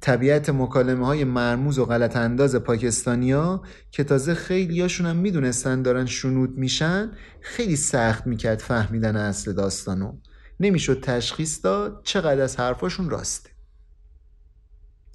[0.00, 6.06] طبیعت مکالمه های مرموز و غلط انداز پاکستانیا که تازه خیلی هاشون هم می‌دونستن دارن
[6.06, 7.10] شنود میشن
[7.40, 10.12] خیلی سخت می‌کرد فهمیدن اصل داستانو.
[10.60, 13.50] نمی‌شد تشخیص داد چقدر از حرفاشون راسته.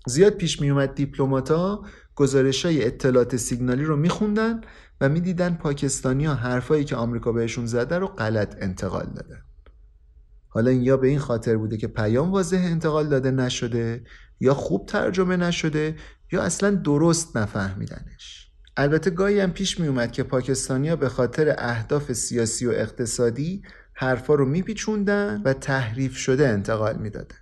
[0.08, 1.84] زیاد پیش میومد دیپلماتا
[2.15, 4.62] گزارش های اطلاعات سیگنالی رو میخوندن
[5.02, 9.41] و می‌دیدن پاکستانی ها حرفایی که آمریکا بهشون زده رو غلط انتقال دادن.
[10.48, 14.04] حالا این یا به این خاطر بوده که پیام واضح انتقال داده نشده
[14.39, 15.95] یا خوب ترجمه نشده
[16.32, 18.52] یا اصلا درست نفهمیدنش.
[18.78, 24.34] البته گاهی هم پیش می اومد که پاکستانیا به خاطر اهداف سیاسی و اقتصادی حرفا
[24.34, 27.36] رو میپیچوندن و تحریف شده انتقال می‌دادن.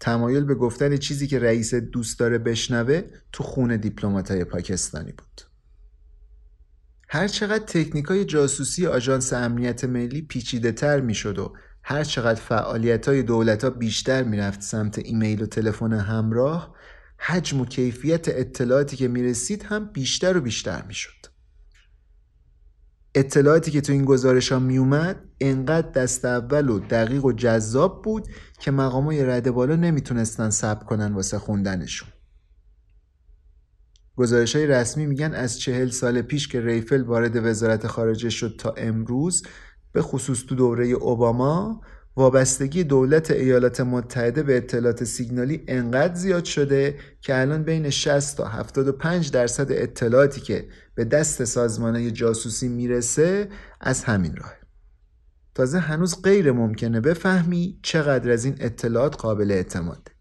[0.00, 5.40] تمایل به گفتن چیزی که رئیس دوست داره بشنوه تو خون دیپلماتای پاکستانی بود.
[7.08, 11.48] هر چقدر تکنیک های جاسوسی آژانس امنیت ملی پیچیده تر می و
[11.88, 16.74] هر چقدر فعالیت های دولت ها بیشتر می رفت سمت ایمیل و تلفن همراه
[17.18, 21.26] حجم و کیفیت اطلاعاتی که می رسید هم بیشتر و بیشتر می شد.
[23.14, 28.02] اطلاعاتی که تو این گزارش ها می اومد انقدر دست اول و دقیق و جذاب
[28.02, 28.28] بود
[28.60, 32.08] که مقام های رده بالا نمی‌تونستن ثبت کنن واسه خوندنشون.
[34.16, 38.74] گزارش های رسمی میگن از چهل سال پیش که ریفل وارد وزارت خارجه شد تا
[38.76, 39.42] امروز
[39.92, 41.80] به خصوص تو دوره اوباما
[42.16, 48.48] وابستگی دولت ایالات متحده به اطلاعات سیگنالی انقدر زیاد شده که الان بین 60 تا
[48.48, 53.48] 75 درصد اطلاعاتی که به دست سازمانه جاسوسی می‌رسه
[53.80, 54.52] از همین راه
[55.54, 60.12] تازه هنوز غیر ممکنه بفهمی چقدر از این اطلاعات قابل اعتماده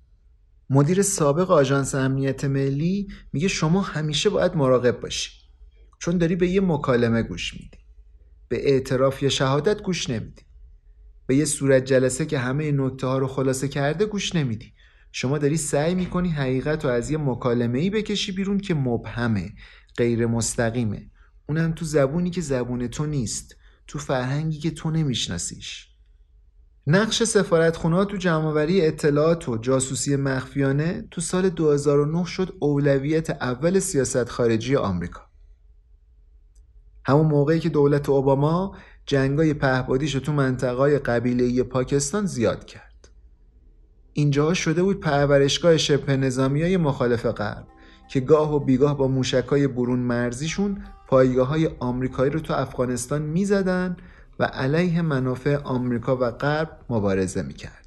[0.69, 5.31] مدیر سابق آژانس امنیت ملی میگه شما همیشه باید مراقب باشی
[5.99, 7.84] چون داری به یه مکالمه گوش میدی.
[8.47, 10.41] به اعتراف یا شهادت گوش نمیدی.
[11.27, 14.73] به یه صورت جلسه که همه نکته ها رو خلاصه کرده گوش نمیدی.
[15.11, 19.53] شما داری سعی می‌کنی حقیقت رو از یه مکالمه ای بکشی بیرون که مبهمه
[19.97, 21.09] غیر مستقیمه.
[21.49, 23.55] اونم تو زبونی که زبون تو نیست
[23.87, 25.87] تو فرهنگی که تو نمیشناسیش.
[26.87, 34.29] نقش سفارتخونه تو جمعآوری اطلاعات و جاسوسی مخفیانه تو سال 2009 شد اولویت اول سیاست
[34.29, 35.21] خارجی آمریکا.
[37.05, 38.75] همون موقعی که دولت اوباما
[39.05, 43.09] جنگای پهبادیش تو منطقه قبیله پاکستان زیاد کرد.
[44.13, 47.67] اینجا شده بود پرورشگاه شبه نظامی های مخالف غرب
[48.09, 53.97] که گاه و بیگاه با موشکای برون مرزیشون پایگاه های آمریکایی رو تو افغانستان می‌زدن
[54.39, 57.84] و علیه منافع آمریکا و غرب مبارزه می‌کرد.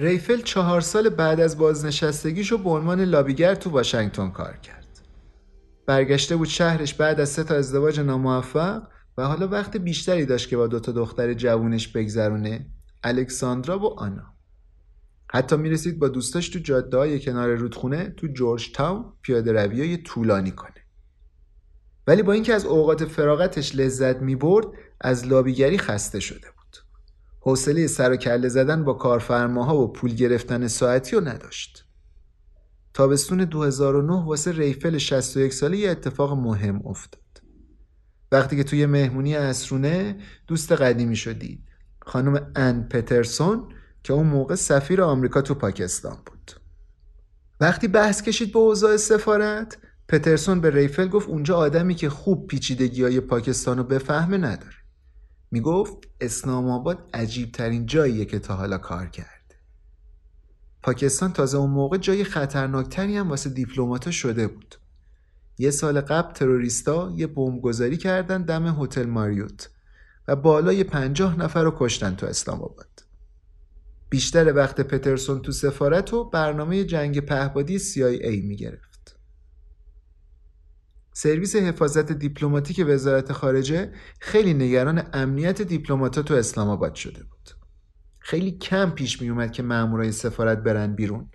[0.00, 4.86] ریفل چهار سال بعد از بازنشستگیشو به عنوان لابیگر تو واشنگتن کار کرد.
[5.86, 8.82] برگشته بود شهرش بعد از سه تا ازدواج ناموفق
[9.18, 12.66] و حالا وقت بیشتری داشت که با دوتا دختر جوونش بگذرونه
[13.04, 14.34] الکساندرا و آنا.
[15.32, 20.50] حتی می‌رسید با دوستاش تو جاده های کنار رودخونه تو جورج تاون پیاده روی طولانی
[20.50, 20.84] کنه.
[22.06, 24.66] ولی با اینکه از اوقات فراغتش لذت می‌برد
[25.00, 26.59] از لابیگری خسته شده بود.
[27.40, 31.84] حوصله سر و کله زدن با کارفرماها و پول گرفتن ساعتی رو نداشت
[32.94, 37.20] تابستون 2009 واسه ریفل 61 ساله یه اتفاق مهم افتاد.
[38.32, 40.16] وقتی که توی مهمونی اسرونه
[40.46, 41.60] دوست قدیمی شدید
[42.00, 43.68] خانم ان پترسون
[44.02, 46.52] که اون موقع سفیر آمریکا تو پاکستان بود.
[47.60, 49.78] وقتی بحث کشید به اوضاع سفارت
[50.08, 54.79] پترسون به ریفل گفت اونجا آدمی که خوب پیچیدگی های پاکستان رو بفهمه نداره.
[55.50, 59.54] می‌گفت اسلام آباد عجیب ترین جاییه که تا حالا کار کرد.
[60.82, 64.74] پاکستان تازه اون موقع جای خطرناکتری هم واسه دیپلماتا شده بود.
[65.58, 69.70] یه سال قبل تروریستا یه بمبگذاری کردن دم هتل ماریوت
[70.28, 73.04] و بالای پنجاه نفر رو کشتن تو اسلام آباد.
[74.10, 78.89] بیشتر وقت پترسون تو سفارت رو برنامه جنگ پهبادی CIA می گرفت.
[81.12, 87.50] سرویس حفاظت دیپلماتیک وزارت خارجه خیلی نگران امنیت دیپلماتا تو اسلام آباد شده بود.
[88.18, 91.30] خیلی کم پیش می اومد که مامورای سفارت برن بیرون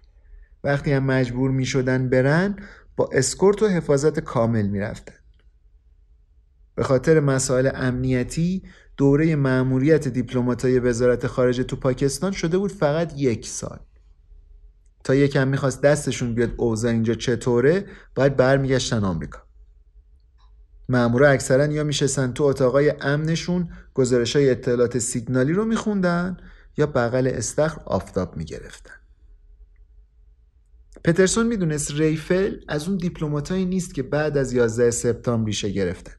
[0.63, 2.55] وقتی هم مجبور می شدن برن
[2.95, 5.15] با اسکورت و حفاظت کامل می رفتن.
[6.75, 8.63] به خاطر مسائل امنیتی
[8.97, 13.79] دوره مأموریت دیپلماتای وزارت خارجه تو پاکستان شده بود فقط یک سال
[15.03, 19.44] تا یکم می‌خواست دستشون بیاد اوضاع اینجا چطوره باید برمیگشتن آمریکا
[20.89, 26.37] مامورا اکثرا یا میشستن تو اتاقای امنشون گزارش های اطلاعات سیگنالی رو میخوندن
[26.77, 28.93] یا بغل استخر آفتاب می گرفتن.
[31.03, 36.13] پترسون می‌دونست ریفل از اون دیپلماتایی نیست که بعد از 11 سپتامبر ریشه گرفتن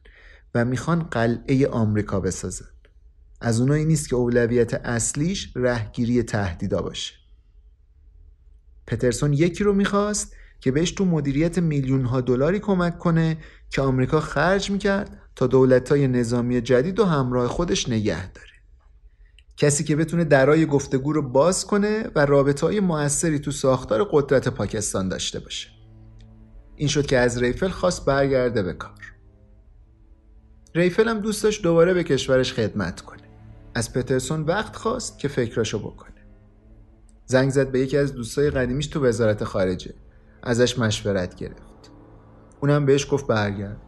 [0.55, 2.65] و می‌خوان قلعه آمریکا بسازن.
[3.41, 7.13] از اونایی نیست که اولویت اصلیش رهگیری تهدیدا باشه.
[8.87, 13.37] پترسون یکی رو می‌خواست که بهش تو مدیریت میلیون ها دلاری کمک کنه
[13.69, 18.47] که آمریکا خرج می‌کرد تا دولت های نظامی جدید و همراه خودش نگه داره.
[19.57, 24.47] کسی که بتونه درای گفتگو رو باز کنه و رابطه های موثری تو ساختار قدرت
[24.47, 25.69] پاکستان داشته باشه.
[26.75, 29.13] این شد که از ریفل خواست برگرده به کار.
[30.75, 33.23] ریفل هم دوست داشت دوباره به کشورش خدمت کنه.
[33.75, 36.13] از پترسون وقت خواست که فکراشو بکنه.
[37.25, 39.93] زنگ زد به یکی از دوستای قدیمیش تو وزارت خارجه.
[40.47, 41.91] ازش مشورت گرفت.
[42.59, 43.81] اونم بهش گفت برگرد.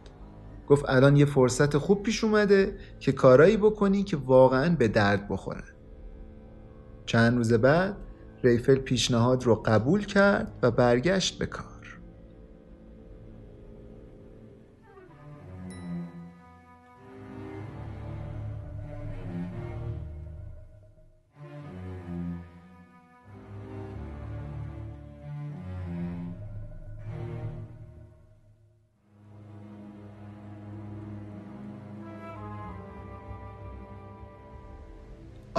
[0.68, 5.62] گفت الان یه فرصت خوب پیش اومده که کارایی بکنی که واقعا به درد بخورن
[7.06, 7.96] چند روز بعد
[8.44, 11.69] ریفل پیشنهاد رو قبول کرد و برگشت به کار.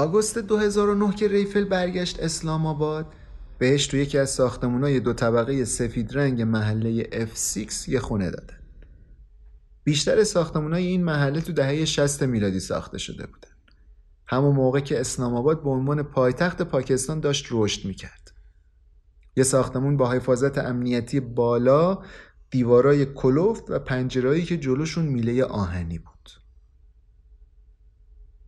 [0.01, 3.05] آگوست 2009 که ریفل برگشت اسلام آباد
[3.57, 8.57] بهش تو یکی از ساختمونای دو طبقه سفید رنگ محله F6 یه خونه دادن.
[9.83, 13.51] بیشتر ساختمونای این محله تو دهه 60 میلادی ساخته شده بودن.
[14.27, 18.31] همون موقع که اسلام آباد به عنوان پایتخت پاکستان داشت رشد می‌کرد.
[19.35, 21.99] یه ساختمون با حفاظت امنیتی بالا،
[22.51, 26.10] دیوارای کلوفت و پنجرهایی که جلوشون میله آهنی بود.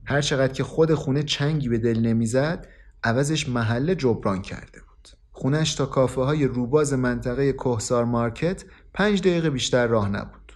[0.06, 2.68] هر چقدر که خود خونه چنگی به دل نمی‌زد
[3.04, 5.10] عوضش محله جبران کرده بود.
[5.32, 10.54] خونش تا کافه های روباز منطقه کوهسار مارکت پنج دقیقه بیشتر راه نبود.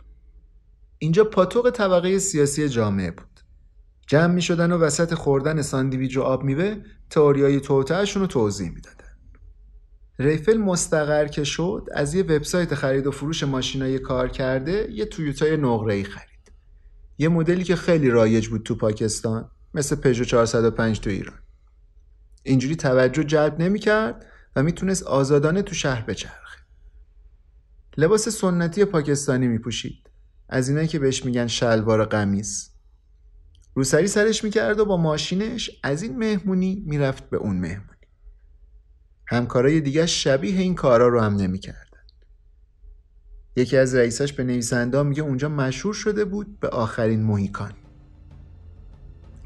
[0.99, 3.39] اینجا پاتوق طبقه سیاسی جامعه بود.
[4.07, 6.75] جمع می شدن و وسط خوردن ساندویج و آب میوه
[7.09, 8.97] تئوریای توتهشون رو توضیح می‌دادن.
[10.19, 15.57] ریفل مستقر که شد از یه وبسایت خرید و فروش ماشینای کار کرده یه تویوتای
[15.57, 16.26] نقره‌ای خرید.
[17.17, 21.39] یه مدلی که خیلی رایج بود تو پاکستان مثل پژو 405 تو ایران.
[22.43, 26.57] اینجوری توجه جلب نمی‌کرد و می‌تونست آزادانه تو شهر بچرخه.
[27.97, 30.09] لباس سنتی پاکستانی میپوشید.
[30.49, 32.69] از اینایی که بهش میگن شلوار قمیس
[33.75, 37.97] روسری سرش می‌کرد و با ماشینش از این مهمونی می‌رفت به اون مهمونی.
[39.27, 41.86] همکارای دیگه شبیه این کارا رو هم نمی‌کردن
[43.57, 47.71] یکی از رئیساش به نویسنده میگه اونجا مشهور شده بود به آخرین موهیکان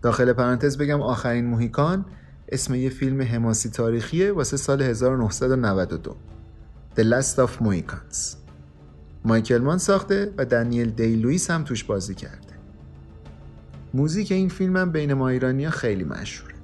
[0.02, 2.06] داخل پرانتز بگم آخرین موهیکان
[2.50, 6.16] اسم یه فیلم حماسی تاریخیه واسه سال 1992
[6.98, 8.36] The Last of Mohicans.
[9.26, 12.54] مایکل مان ساخته و دنیل دی لویس هم توش بازی کرده.
[13.94, 16.56] موزیک این فیلم هم بین ما ایرانی خیلی مشهوره.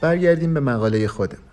[0.00, 1.44] برگردیم به مقاله خودمون.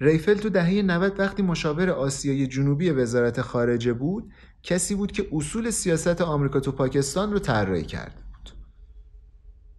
[0.00, 5.70] ریفل تو دهه 90 وقتی مشاور آسیای جنوبی وزارت خارجه بود کسی بود که اصول
[5.70, 8.50] سیاست آمریکا تو پاکستان رو طراحی کرده بود.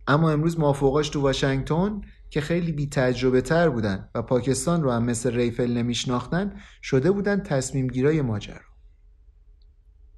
[0.08, 5.04] اما امروز مافوقاش تو واشنگتن که خیلی بی تجربه تر بودن و پاکستان رو هم
[5.04, 8.74] مثل ریفل نمیشناختن شده بودن تصمیم گیرای ماجرا.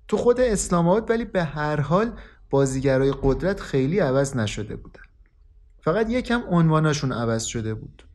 [0.08, 2.20] تو خود اسلام ولی به هر حال
[2.50, 5.05] بازیگرای قدرت خیلی عوض نشده بودن.
[5.86, 8.08] فقط یکم عنواناشون عوض شده بود.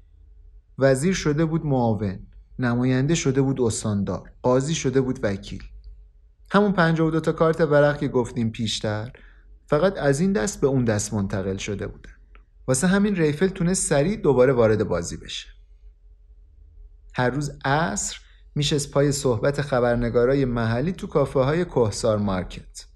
[0.78, 2.26] وزیر شده بود معاون
[2.58, 5.62] نماینده شده بود استاندار قاضی شده بود وکیل.
[6.50, 9.12] همون 52 تا کارت ورق که گفتیم پیشتر
[9.66, 12.12] فقط از این دست به اون دست منتقل شده بودن.
[12.68, 15.48] واسه همین ریفل تونست سریع دوباره وارد بازی بشه.
[17.14, 18.16] هر روز عصر
[18.54, 22.86] میشه پای صحبت خبرنگارای محلی تو کافه های کوهسار مارکت.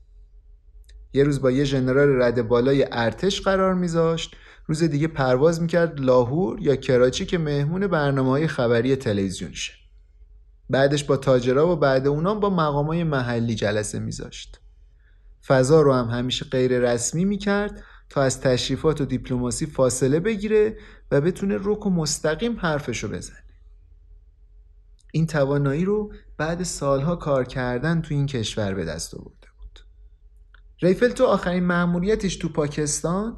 [1.12, 4.36] یه روز با یه ژنرال رد بالای ارتش قرار میذاشت.
[4.66, 9.72] روز دیگه پرواز می‌کرد لاهور یا کراچی که مهمون برنامه های خبری تلویزیونشه
[10.70, 14.60] بعدش با تاجرا و بعد اونام با مقام های محلی جلسه میذاشت.
[15.46, 20.76] فضا رو هم همیشه غیر رسمی می‌کرد تا از تشریفات و دیپلماسی فاصله بگیره
[21.10, 23.44] و بتونه رک و مستقیم حرفشو بزنه.
[25.12, 29.80] این توانایی رو بعد سالها کار کردن تو این کشور به دست آورده بود.
[30.82, 33.36] ریفل تو آخرین مأموریتش تو پاکستان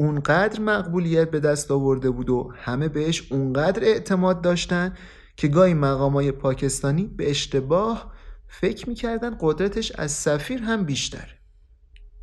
[0.00, 4.94] اونقدر مقبولیت به دست آورده بود و همه بهش اونقدر اعتماد داشتن
[5.36, 8.12] که گاهی مقامای پاکستانی به اشتباه
[8.48, 11.38] فکر می‌کردن قدرتش از سفیر هم بیشتره.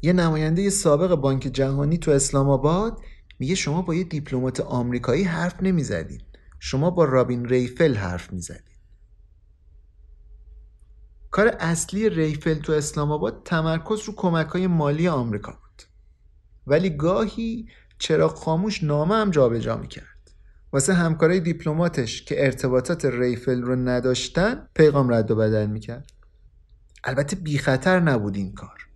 [0.01, 3.01] یه نماینده سابق بانک جهانی تو اسلام آباد
[3.39, 6.21] میگه شما با یه دیپلمات آمریکایی حرف نمی‌زدین.
[6.59, 8.75] شما با رابین ریفل حرف می‌زدین.
[11.31, 15.64] کار اصلی ریفل تو اسلام آباد تمرکز رو کمک های مالی آمریکا
[16.67, 17.67] ولی گاهی
[17.99, 20.05] چراغ خاموش نامه هم جابجا می‌کرد.
[20.71, 26.11] واسه همکارای دیپلماتش که ارتباطات ریفل رو نداشتن پیغام رد و بدل می‌کرد.
[27.03, 28.87] البته بی خطر نبود این کار.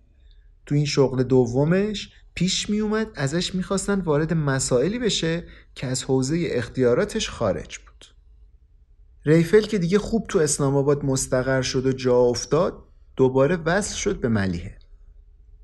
[0.65, 5.43] تو این شغل دومش پیش می اومد ازش می‌خواستن وارد مسائلی بشه
[5.75, 8.05] که از حوزه اختیاراتش خارج بود.
[9.25, 12.83] ریفل که دیگه خوب تو اسلام آباد مستقر شد و جا افتاد
[13.15, 14.78] دوباره وصل شد به ملیحه.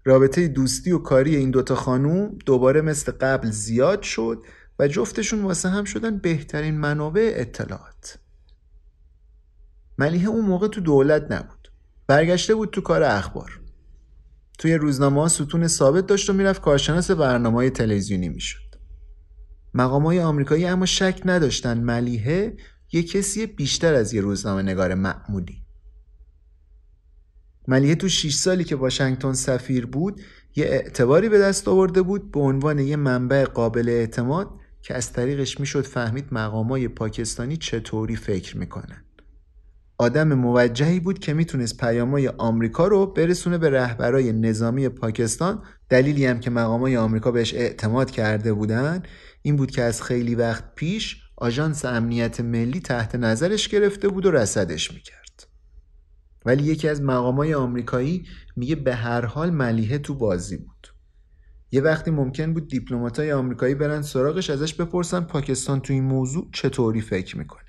[0.08, 4.43] رابطه دوستی و کاری این دوتا خانوم دوباره مثل قبل زیاد شد
[4.80, 8.20] و جفتشون واسه هم شدن بهترین منابع اطلاعات.
[9.97, 11.72] ملیحه اون موقع تو دولت نبود.
[12.08, 13.62] برگشته بود تو کار اخبار.
[14.58, 18.76] توی روزنامه ها ستون ثابت داشت و می‌رفت کارشناس برنامه های تلویزیونی می‌شد.
[19.74, 22.58] مقام های آمریکایی اما شک نداشتن ملیحه
[22.91, 25.64] یه کسی بیشتر از یه روزنامه نگار معمولی.
[27.68, 30.22] ملیه تو 6 سالی که واشنگتن سفیر بود
[30.55, 34.49] یه اعتباری به دست آورده بود به عنوان یه منبع قابل اعتماد
[34.82, 39.05] که از طریقش می‌شد فهمید مقامای پاکستانی چطوری فکر می‌کنن.
[39.97, 45.63] آدم موجهی بود که می‌تونست پیامای آمریکا رو برسونه به رهبرای نظامی پاکستان.
[45.89, 49.03] دلیلی هم که مقامای آمریکا بهش اعتماد کرده بودن
[49.41, 54.32] این بود که از خیلی وقت پیش آژانس امنیت ملی تحت نظرش گرفته بود و
[54.32, 55.24] رسدش می‌کرد.
[56.46, 58.26] ولی یکی از مقامای آمریکایی
[58.56, 60.88] میگه به هر حال ملیحه تو بازی بود.
[61.72, 67.02] یه وقتی ممکن بود دیپلماتای آمریکایی برن سراغش ازش بپرسن پاکستان تو این موضوع چطوری
[67.02, 67.62] فکر می‌کنه.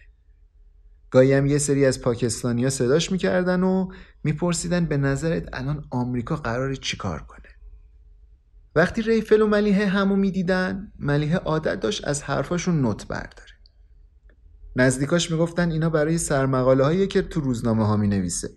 [1.11, 3.89] گاهی هم یه سری از پاکستانیا صداش می‌کردن و
[4.25, 7.49] میپرسیدن به نظرت الان آمریکا قرار چیکار کنه؟
[8.75, 13.53] وقتی ریفل و ملیحه همو می‌دیدن ملیحه عادت داشت از حرفاشون نوت برداره.
[14.77, 18.49] نزدیکاش می‌گفتن اینا برای سرمقاله هایی که تو روزنامه ها می نویسه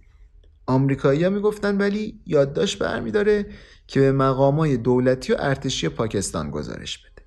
[0.70, 3.46] آمریکایی ها می‌گفتن ولی یادداشت برمیداره
[3.88, 7.26] که به مقامای دولتی و ارتشی پاکستان گزارش بده.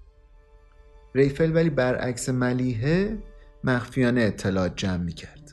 [1.14, 3.18] ریفل ولی برعکس ملیحه
[3.64, 5.52] مخفیانه اطلاعات جمع می‌کرد.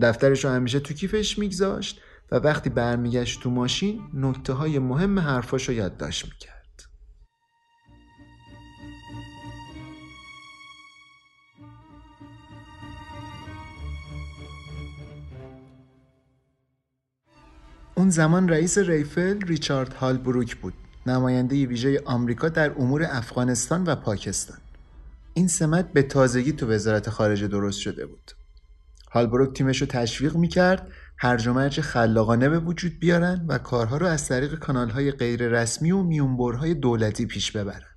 [0.00, 2.00] دفترش رو همیشه تو کیفش میگذاشت
[2.32, 6.53] و وقتی برمیگشت تو ماشین نکته های مهم حرفاش رو یادداشت می‌کرد.
[17.96, 20.74] اون زمان رئیس ریفل ریچارد هالبروک بود
[21.06, 24.56] نماینده ویژه آمریکا در امور افغانستان و پاکستان.
[25.34, 28.32] این سمت به تازگی تو وزارت خارجه درست شده بود.
[29.12, 30.88] هالبروک تیمش رو تشویق می‌کرد
[31.18, 35.92] هرج و مرج خلاقانه به وجود بیارن و کارها رو از طریق کانالهای غیر رسمی
[35.92, 37.90] و میونبرهای دولتی پیش ببرن.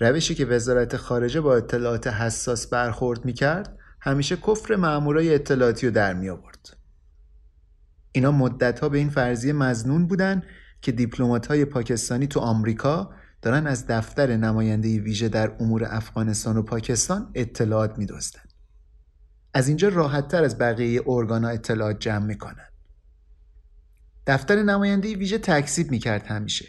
[0.00, 6.14] روشی که وزارت خارجه با اطلاعات حساس برخورد می‌کرد همیشه کفر مامورای اطلاعاتی رو در
[6.14, 6.77] می آورد.
[8.12, 10.42] اینا مدتها به این فرضیه مزنون بودن
[10.82, 11.08] که
[11.48, 13.10] های پاکستانی تو آمریکا
[13.42, 18.40] دارن از دفتر نماینده ویژه در امور افغانستان و پاکستان اطلاعات میدزدن.
[19.54, 22.68] از اینجا راحتتر از بقیه ارگانا اطلاعات جمع می‌کنن.
[24.26, 26.68] دفتر نماینده ویژه تکسیب می‌کرد همیشه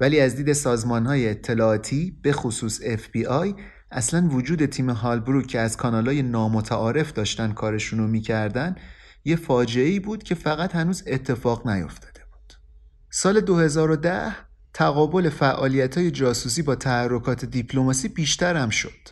[0.00, 3.54] ولی از دید سازمان های اطلاعاتی به خصوص FBI
[3.90, 8.76] اصلا وجود تیم هالبروک که از کانالای نامتعارف داشتن کارشونو می‌کردن
[9.24, 12.54] یه فاجعه ای بود که فقط هنوز اتفاق نیفتاده بود.
[13.10, 14.34] سال 2010
[14.74, 19.08] تقابل فعالیت های جاسوسی با تحرکات دیپلماسی بیشتر هم شد.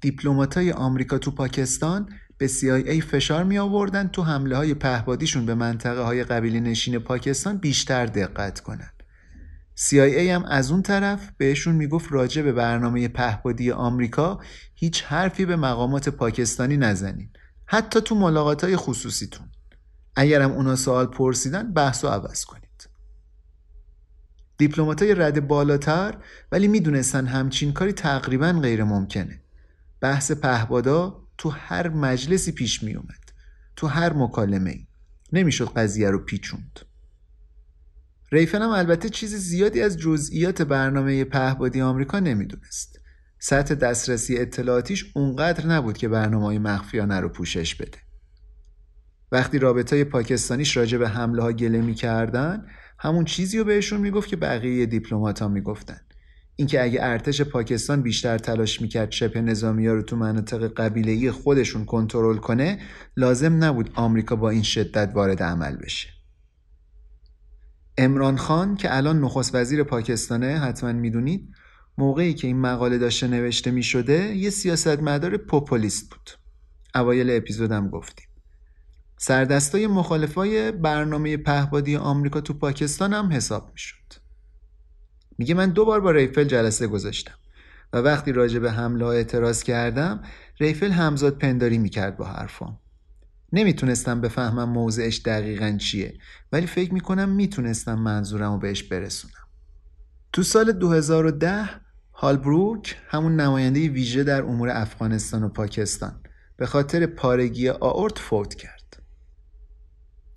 [0.00, 2.08] دیپلومات های آمریکا تو پاکستان
[2.38, 7.56] به CIA فشار می آوردن تو حمله های پهبادیشون به منطقه های قبیله نشین پاکستان
[7.56, 8.90] بیشتر دقت کنن.
[9.78, 14.40] CIA هم از اون طرف بهشون می‌گفت راجع به برنامه پهبادی آمریکا
[14.74, 17.30] هیچ حرفی به مقامات پاکستانی نزنین
[17.70, 19.46] حتی تو ملاقات های خصوصیتون.
[20.16, 22.88] اگرم اونا سوال پرسیدن بحث و عوض کنید.
[24.58, 26.14] دیپلمات های رد بالاتر
[26.52, 29.42] ولی می‌دونستن همچین کاری تقریبا غیر ممکنه.
[30.00, 33.32] بحث پهبادا تو هر مجلسی پیش می اومد
[33.76, 34.86] تو هر مکالمه ای
[35.32, 36.80] نمی‌شد قضیه رو پیچوند.
[38.32, 42.97] ریفن هم البته چیز زیادی از جزئیات برنامه پهبادی آمریکا نمی‌دونست.
[43.38, 47.98] سطح دسترسی اطلاعاتیش اونقدر نبود که برنامه مخفیانه رو پوشش بده.
[49.32, 52.66] وقتی رابطه پاکستانیش راجع به حمله ها گله می‌کردن
[52.98, 56.00] همون چیزی رو بهشون می‌گفت که بقیه دیپلمات ها می‌گفتن.
[56.56, 61.84] اینکه اگه ارتش پاکستان بیشتر تلاش می‌کرد شبه نظامی ها رو تو مناطق قبیله خودشون
[61.84, 62.78] کنترل کنه
[63.16, 66.08] لازم نبود آمریکا با این شدت وارد عمل بشه.
[67.98, 71.48] امران خان که الان نخست وزیر پاکستانه حتما می‌دونید
[71.98, 76.30] موقعی که این مقاله داشته نوشته می شده یه سیاستمدار پوپولیست بود.
[76.94, 78.26] اوایل اپیزودم گفتیم.
[79.16, 84.12] سردستای مخالفای برنامه پهبادی آمریکا تو پاکستان هم حساب می شد
[85.38, 87.34] میگه من دو بار با ریفل جلسه گذاشتم
[87.92, 90.22] و وقتی راجع به حمله اعتراض کردم
[90.60, 92.78] ریفل همزاد پنداری می‌کرد با حرفام.
[93.52, 96.18] نمی‌تونستم بفهمم موضعش دقیقا چیه
[96.52, 99.34] ولی فکر می‌کنم می‌تونستم منظورم رو بهش برسونم.
[100.32, 101.87] تو سال 2010
[102.20, 106.20] هالبروک همون نماینده ویژه در امور افغانستان و پاکستان.
[106.56, 109.02] به خاطر پارگی آورت فوت کرد.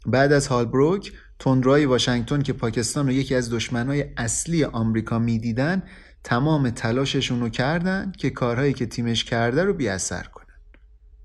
[0.05, 5.83] بعد از هالبروک تندرای واشنگتن که پاکستان رو یکی از دشمنای اصلی آمریکا می‌دیدن
[6.23, 10.45] تمام تلاششون رو کردن که کارهایی که تیمش کرده رو بیاثر کنن.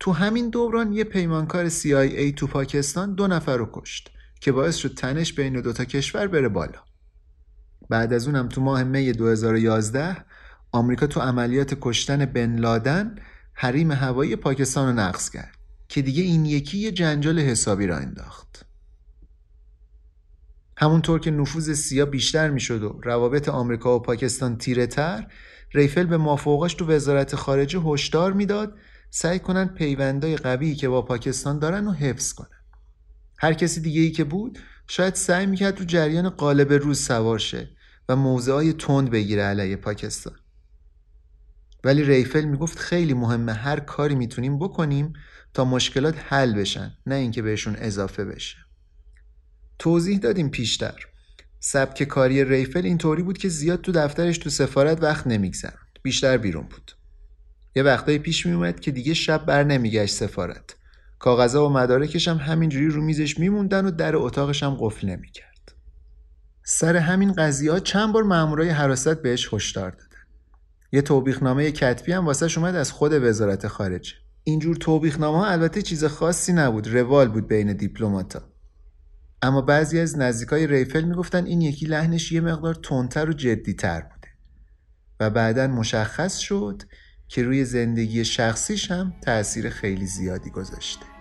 [0.01, 4.95] تو همین دوران یه پیمانکار CIA تو پاکستان دو نفر رو کشت که باعث شد
[4.95, 6.81] تنش بین دوتا کشور بره بالا.
[7.89, 10.17] بعد از اونم تو ماه می 2011
[10.73, 13.14] آمریکا تو عملیات کشتن بن لادن
[13.53, 15.57] حریم هوایی پاکستان رو نقض کرد
[15.89, 18.67] که دیگه این یکی یه جنجال حسابی را انداخت.
[20.77, 25.27] همونطور که نفوذ سیا بیشتر می‌شد و روابط آمریکا و پاکستان تیره تر
[25.75, 28.79] ریفل به مافوقاش تو وزارت خارجه هشدار می‌داد
[29.11, 32.49] سعی کنن پیوندای قوی که با پاکستان دارن و حفظ کنن.
[33.39, 37.71] هر کسی دیگه ای که بود شاید سعی می‌کرد تو جریان قالب روز سوار شه
[38.09, 40.35] و موضع های تند بگیره علیه پاکستان.
[41.85, 45.12] ولی ریفل می‌گفت خیلی مهمه هر کاری می‌تونیم بکنیم
[45.55, 48.57] تا مشکلات حل بشن نه اینکه بهشون اضافه بشه.
[49.79, 51.07] توضیح دادیم پیشتر.
[51.61, 56.62] سبک کاری ریفل اینطوری بود که زیاد تو دفترش تو سفارت وقت نمیگذرد بیشتر بیرون
[56.62, 56.93] بود.
[57.77, 60.77] یه وقتایی پیش میومد که دیگه شب بر نمیگشت سفارت.
[61.18, 65.72] کاغذها و مدارکش هم همینجوری رو میزش میموندن و در اتاقش هم قفل نمی‌کرد.
[66.64, 70.06] سر همین قضیه ها چند بار مامورای حراست بهش هشدار دادن
[70.93, 74.12] یه توبیخنامه کتبی هم واسه اومد از خود وزارت خارجه.
[74.45, 78.43] اینجور توبیخنامه ها البته چیز خاصی نبود روال بود بین دیپلماتا.
[79.43, 84.28] اما بعضی از نزدیکای ریفل می‌گفتن این یکی لحنش یه مقدار تندتر و جدیتر بوده
[85.20, 86.82] و بعدا مشخص شد
[87.28, 91.16] که روی زندگی شخصیش هم تأثیر خیلی زیادی گذاشته.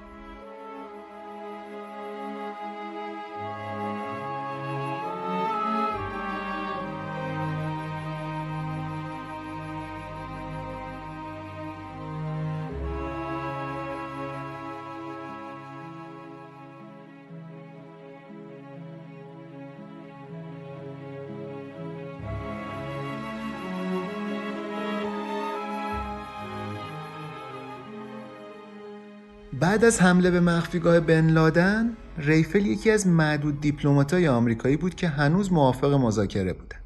[29.76, 35.08] بعد از حمله به مخفیگاه بن لادن ریفل یکی از معدود دیپلماتای آمریکایی بود که
[35.08, 36.78] هنوز موافق مذاکره بودن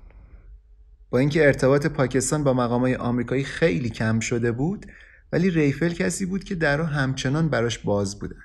[1.10, 4.86] با اینکه ارتباط پاکستان با مقامای آمریکایی خیلی کم شده بود
[5.32, 8.44] ولی ریفل کسی بود که درها همچنان براش باز بودن.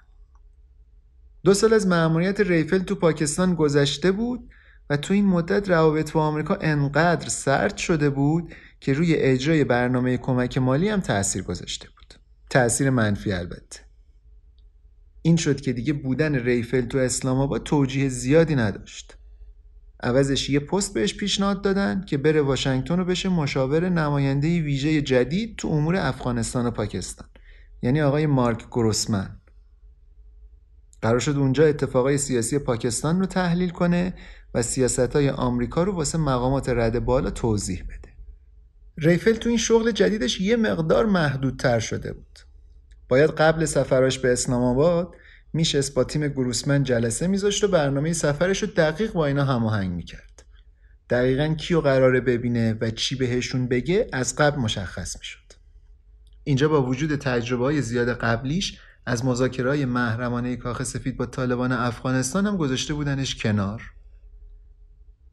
[1.45, 4.51] دو سال از مأموریت ریفل تو پاکستان گذشته بود
[4.91, 10.17] و تو این مدت روابط با آمریکا انقدر سرد شده بود که روی اجرای برنامه
[10.17, 12.15] کمک مالی هم تاثیر گذاشته بود.
[12.51, 13.94] تاثیر منفی البته.
[15.27, 19.17] این شد که دیگه بودن ریفل تو اسلام آباد توجیه زیادی نداشت.
[20.03, 25.57] عوضش یه پست بهش پیشنهاد دادن که بره واشنگتن و بشه مشاور نماینده ویژه جدید
[25.57, 27.29] تو امور افغانستان و پاکستان.
[27.83, 29.41] یعنی آقای مارک گروسمن.
[31.03, 34.15] قرار شد اونجا اتفاقای سیاسی پاکستان رو تحلیل کنه
[34.55, 38.13] و سیاست های آمریکا رو واسه مقامات رد بالا توضیح بده.
[38.99, 42.39] ریفل تو این شغل جدیدش یه مقدار محدودتر شده بود.
[43.09, 45.15] باید قبل سفرش به اسلام آباد
[45.53, 50.45] میشست با تیم گروسمن جلسه میذاشت و برنامه سفرش رو دقیق با اینا هماهنگ می‌کرد.
[51.11, 55.53] دقیقا کیو قراره ببینه و چی بهشون بگه از قبل مشخص می‌شد.
[56.45, 61.73] اینجا با وجود تجربه های زیاد قبلیش از مذاکره های محرمانه کاخ سفید با طالبان
[61.73, 63.83] افغانستان هم گذاشته بودنش کنار.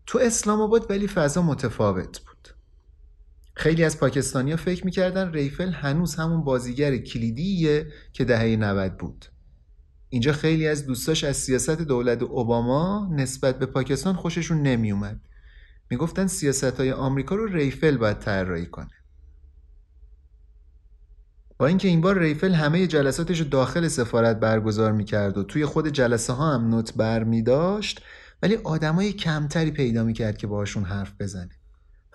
[0.05, 2.30] تو اسلام آباد ولی فضا متفاوت بود.
[3.61, 9.25] خیلی از پاکستانیا فکر می‌کردن ریفل هنوز همون بازیگر کلیدیه که دهه 90 بود.
[10.09, 15.21] اینجا خیلی از دوستاش از سیاست دولت اوباما نسبت به پاکستان خوششون نمیومد
[15.89, 18.93] می‌گفتن سیاست های آمریکا رو ریفل باید طراحی کنه.
[21.57, 25.87] با اینکه این بار ریفل همه جلساتش رو داخل سفارت برگزار می‌کرد و توی خود
[25.87, 28.01] جلسه ها هم نوت بر می داشت
[28.41, 31.60] ولی آدمای کمتری پیدا می‌کرد که باشون حرف بزنه.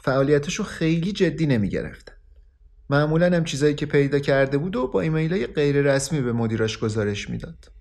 [0.07, 2.13] فعالیتش رو خیلی جدی نمی گرفتن.
[2.91, 6.79] معمولا هم چیزایی که پیدا کرده بود و با ایمیل های غیر رسمی به مدیراش
[6.79, 7.73] گزارش می‌داد.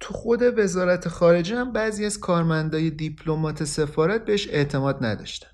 [0.00, 5.50] تو خود وزارت خارجه هم بعضی از کارمندای دیپلمات سفارت بهش اعتماد نداشتن.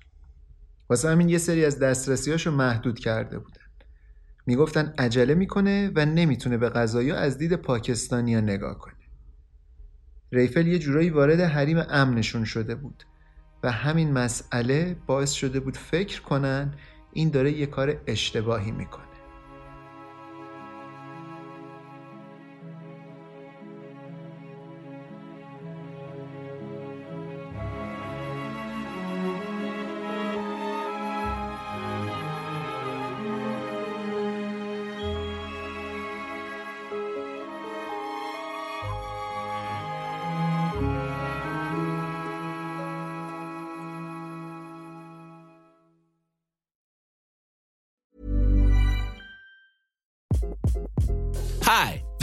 [0.89, 3.61] واسه همین یه سری از دسترسیاشو محدود کرده بودن.
[4.45, 8.93] می‌گفتن عجله می‌کنه و نمی‌تونه به قضایی از دید پاکستانیا نگاه کنه.
[10.31, 13.03] ریفل یه جورایی وارد حریم امنشون شده بود
[13.67, 16.73] و همین مسئله باعث شده بود فکر کنن
[17.13, 19.06] این داره یه کار اشتباهی می‌کنه.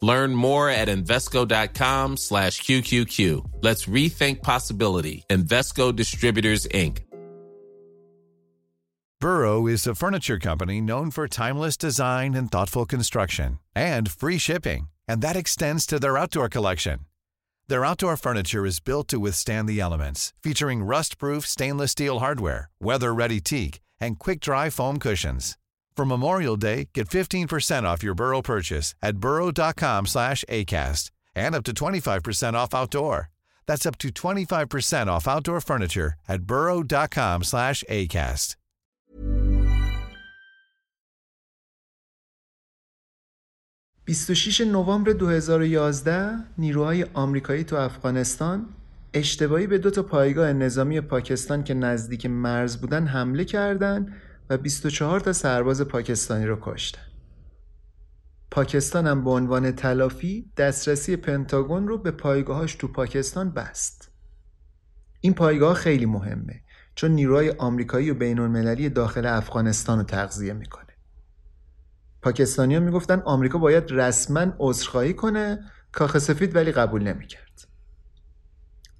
[0.00, 3.62] Learn more at Invesco.com slash QQQ.
[3.62, 5.24] Let's rethink possibility.
[5.28, 7.00] Investco Distributors, Inc.
[9.20, 14.88] Burrow is a furniture company known for timeless design and thoughtful construction and free shipping,
[15.08, 17.00] and that extends to their outdoor collection.
[17.66, 23.40] Their outdoor furniture is built to withstand the elements, featuring rust-proof stainless steel hardware, weather-ready
[23.40, 25.57] teak, and quick-dry foam cushions.
[25.97, 31.63] For Memorial Day, get 15% off your Burrow purchase at burrow.com slash ACAST and up
[31.63, 33.29] to 25% off outdoor.
[33.67, 38.55] That's up to 25% off outdoor furniture at burrow.com slash ACAST.
[44.05, 48.69] (26 نوامبر 2011 نیروهای آمریکایی تو افغانستان
[49.13, 54.13] اشتباهی به دو تا پایگاه نظامی پاکستان که نزدیک مرز بودن حمله کردند
[54.50, 57.02] و 24 تا سرباز پاکستانی رو کشتن.
[58.50, 64.10] پاکستان هم به عنوان تلافی دسترسی پنتاگون رو به پایگاهاش تو پاکستان بست.
[65.20, 66.62] این پایگاه خیلی مهمه
[66.94, 70.96] چون نیروهای آمریکایی و بین المللی داخل افغانستان رو تغذیه می‌کنه.
[72.22, 77.68] پاکستانی ها می‌گفتن آمریکا باید رسما عذرخواهی کنه کاخ سفید ولی قبول نمی‌کرد.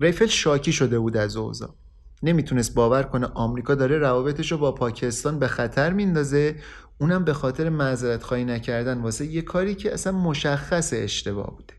[0.00, 1.74] ریفل شاکی شده بود از اوضاع.
[2.22, 6.56] نمی‌تونست باور کنه آمریکا داره روابطش رو با پاکستان به خطر میندازه.
[6.98, 9.00] اونم به خاطر معذرت خواهی نکردن.
[9.00, 11.74] واسه یه کاری که اصلا مشخص اشتباه بوده.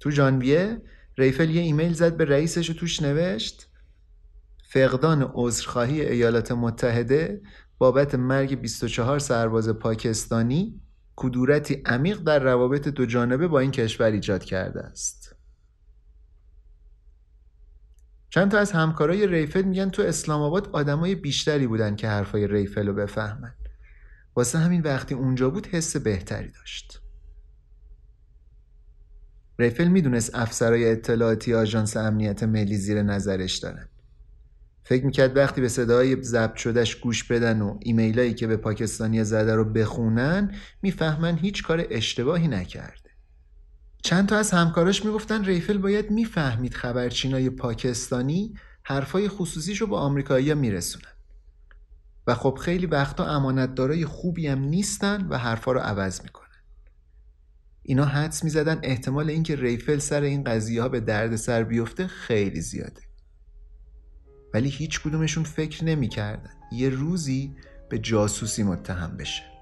[0.00, 0.82] تو ژانویه
[1.18, 3.68] ریفل یه ایمیل زد به رئیسش و توش نوشت
[4.68, 7.40] فقدان عذرخواهی ایالات متحده
[7.78, 10.80] بابت مرگ 24 سرباز پاکستانی
[11.16, 15.25] کدورتی عمیق در روابط دو جانبه با این کشور ایجاد کرده است.
[18.36, 22.86] چند تا از همکارای ریفل میگن تو اسلام آباد آدمای بیشتری بودن که حرفای ریفل
[22.86, 23.54] رو بفهمن.
[24.36, 27.00] واسه همین وقتی اونجا بود حس بهتری داشت.
[29.58, 33.88] ریفل می‌دونست افسرای اطلاعاتی آژانس امنیت ملی زیر نظرش دارن.
[34.84, 39.54] فکر می‌کرد وقتی به صدای ضبط شدهش گوش بدن و ایمیلایی که به پاکستانی زده
[39.54, 43.05] رو بخونن می‌فهمن هیچ کار اشتباهی نکرد.
[44.06, 51.12] چند تا از همکاراش می‌گفتن ریفل باید می‌فهمید خبرچینای پاکستانی حرفای خصوصیشو با آمریکایی‌ها میرسونن.
[52.26, 56.46] و خب خیلی وقتا امانتدارای خوبی هم نیستن و حرفا رو عوض می‌کنن.
[57.82, 62.60] اینا حدس می‌زدن احتمال اینکه ریفل سر این قضیه ها به درد سر بیفته خیلی
[62.60, 63.02] زیاده.
[64.54, 66.54] ولی هیچ کدومشون فکر نمی‌کردن.
[66.72, 67.56] یه روزی
[67.90, 69.55] به جاسوسی متهم بشه.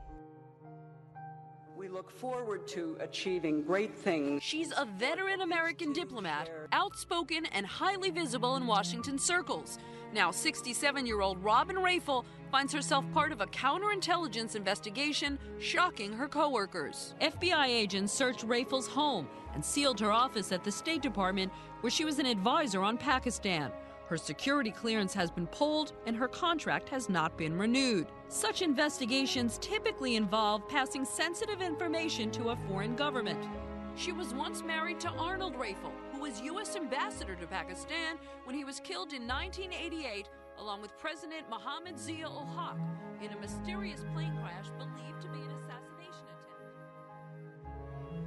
[2.24, 4.42] Forward to achieving great things.
[4.42, 9.78] She's a veteran American diplomat, outspoken and highly visible in Washington circles.
[10.14, 16.26] Now, 67 year old Robin Rafel finds herself part of a counterintelligence investigation, shocking her
[16.26, 17.14] coworkers.
[17.20, 21.52] FBI agents searched Rafel's home and sealed her office at the State Department,
[21.82, 23.70] where she was an advisor on Pakistan.
[24.13, 28.07] Her security clearance has been pulled and her contract has not been renewed.
[28.27, 33.47] Such investigations typically involve passing sensitive information to a foreign government.
[33.95, 36.75] She was once married to Arnold Rafel, who was U.S.
[36.75, 40.30] ambassador to Pakistan when he was killed in 1988
[40.61, 42.77] along with President Mohammed Zia ul Haq
[43.23, 46.59] in a mysterious plane crash believed to be an assassination attempt.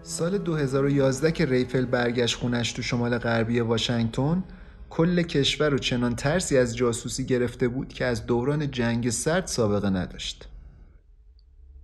[0.03, 4.44] سال 2011 که ریفل برگشت خونش تو شمال غربی واشنگتن
[4.89, 9.89] کل کشور رو چنان ترسی از جاسوسی گرفته بود که از دوران جنگ سرد سابقه
[9.89, 10.47] نداشت.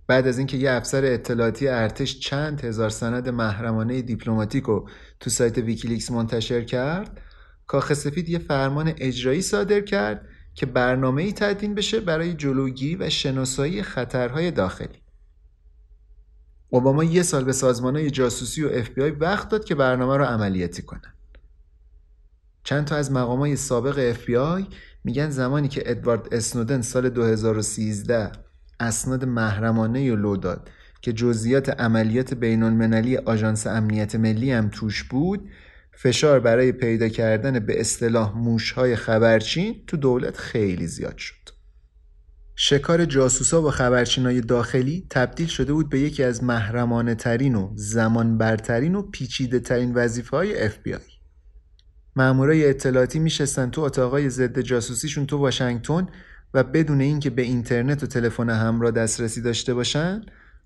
[0.06, 4.88] بعد از اینکه یه افسر اطلاعاتی ارتش چند هزار سند محرمانه دیپلماتیک رو
[5.20, 7.20] تو سایت ویکیلیکس منتشر کرد
[7.66, 13.10] کاخ سفید یه فرمان اجرایی صادر کرد که برنامه ای تدوین بشه برای جلوگیری و
[13.10, 15.02] شناسایی خطرهای داخلی.
[16.68, 18.90] اوباما یه سال به سازمان جاسوسی و اف
[19.20, 21.13] وقت داد که برنامه رو عملیاتی کنه.
[22.64, 28.32] چند تا از مقامای سابق FBI میگن زمانی که ادوارد اسنودن سال 2013
[28.80, 30.70] اسناد محرمانه و لو داد
[31.02, 35.50] که جزئیات عملیات بین المللی آژانس امنیت ملی هم توش بود
[35.92, 41.48] فشار برای پیدا کردن به اصطلاح موشهای خبرچین تو دولت خیلی زیاد شد.
[42.56, 48.38] شکار جاسوسا و خبرچینای داخلی تبدیل شده بود به یکی از محرمانه ترین و زمان
[48.38, 51.13] برترین و پیچیده ترین وظیفه های FBI
[52.16, 56.06] مامورای اطلاعاتی میشستن تو اتاقای ضد جاسوسیشون تو واشنگتن
[56.54, 60.22] و بدون اینکه به اینترنت و تلفن همراه دسترسی داشته باشن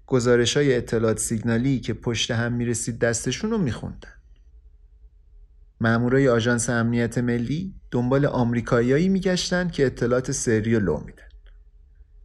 [0.06, 4.12] گزارش های اطلاعات سیگنالی که پشت هم می‌رسید دستشون رو میخوندن.
[5.80, 11.28] مامورای آژانس امنیت ملی دنبال آمریکاییایی میگشتن که اطلاعات سری و لو میدن.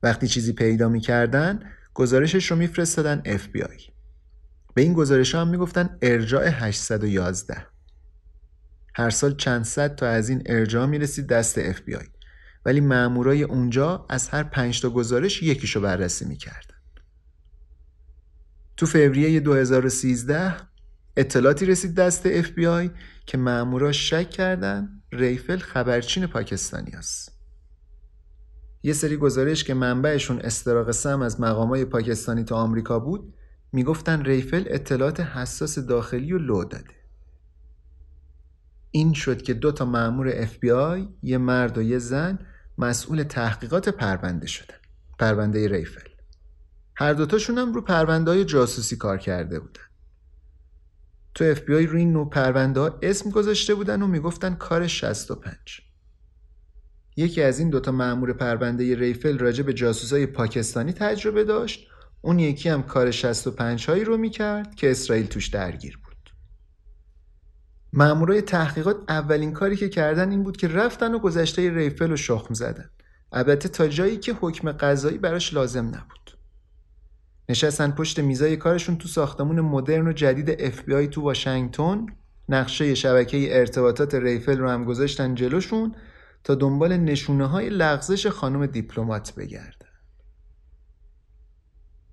[0.04, 1.60] وقتی چیزی پیدا می‌کردن
[1.94, 3.92] گزارشش رو میفرستادن FBI
[4.74, 7.73] به این گزارش ها هم می‌گفتن ارجاع 811
[8.96, 12.08] هر سال چند صد تا از این ارجاع می‌رسید دست FBI
[12.66, 16.76] ولی مامورای اونجا از هر پنج تا گزارش یکیشو بررسی می‌کردن.
[18.78, 20.56] تو فوریه 2013
[21.18, 22.90] اطلاعاتی رسید دست FBI
[23.26, 27.32] که مامورا شک کردن ریفل خبرچین پاکستانی است.
[28.84, 33.34] یه سری گزارش که منبعشون استراق سم از مقامای پاکستانی تا آمریکا بود
[33.72, 37.03] می‌گفتن ریفل اطلاعات حساس داخلی رو لو داده.
[38.96, 42.40] این شد که دو تا مأمور FBI یه مرد و یه زن
[42.78, 44.76] مسئول تحقیقات پرونده شدن.
[45.20, 46.10] پرونده ریفل.
[46.96, 49.82] هر دوتاشون هم رو پرونده های جاسوسی کار کرده بودن.
[51.36, 54.88] تو اف بی آی روی این نوع پرونده ها اسم گذاشته بودن و می‌گفتن کار
[54.88, 55.58] 65
[57.16, 61.88] یکی از این دوتا مأمور پرونده ریفل راجع به جاسوسای پاکستانی تجربه داشت.
[62.22, 66.00] اون یکی هم کار 65 هایی رو می‌کرد که اسرائیل توش درگیر
[67.94, 72.54] مأمورای تحقیقات اولین کاری که کردن این بود که رفتن و گذشته ریفل رو شخم
[72.54, 72.90] زدن.
[73.32, 76.38] البته تا جایی که حکم قضایی براش لازم نبود.
[77.50, 82.06] نشستن پشت میزای کارشون تو ساختمون مدرن و جدید FBI تو واشنگتن
[82.50, 85.96] نقشه شبکه ارتباطات ریفل رو هم گذاشتن جلوشون
[86.44, 89.88] تا دنبال نشونه های لغزش خانم دیپلمات بگردن.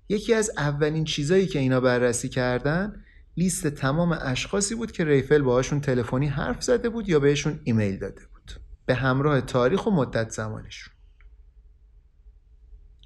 [0.09, 3.03] یکی از اولین چیزایی که اینا بررسی کردن
[3.37, 8.21] لیست تمام اشخاصی بود که ریفل باهاشون تلفنی حرف زده بود یا بهشون ایمیل داده
[8.33, 8.51] بود.
[8.85, 10.93] به همراه تاریخ و مدت زمانشون.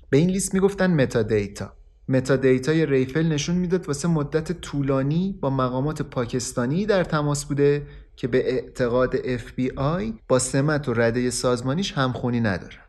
[0.09, 1.73] به این لیست می‌گفتن metadata
[2.07, 8.28] metadata ی ریفل نشون می‌داد واسه مدت طولانی با مقامات پاکستانی در تماس بوده که
[8.28, 12.84] به اعتقاد FBI با سمت و رده سازمانیش همخونی ندارن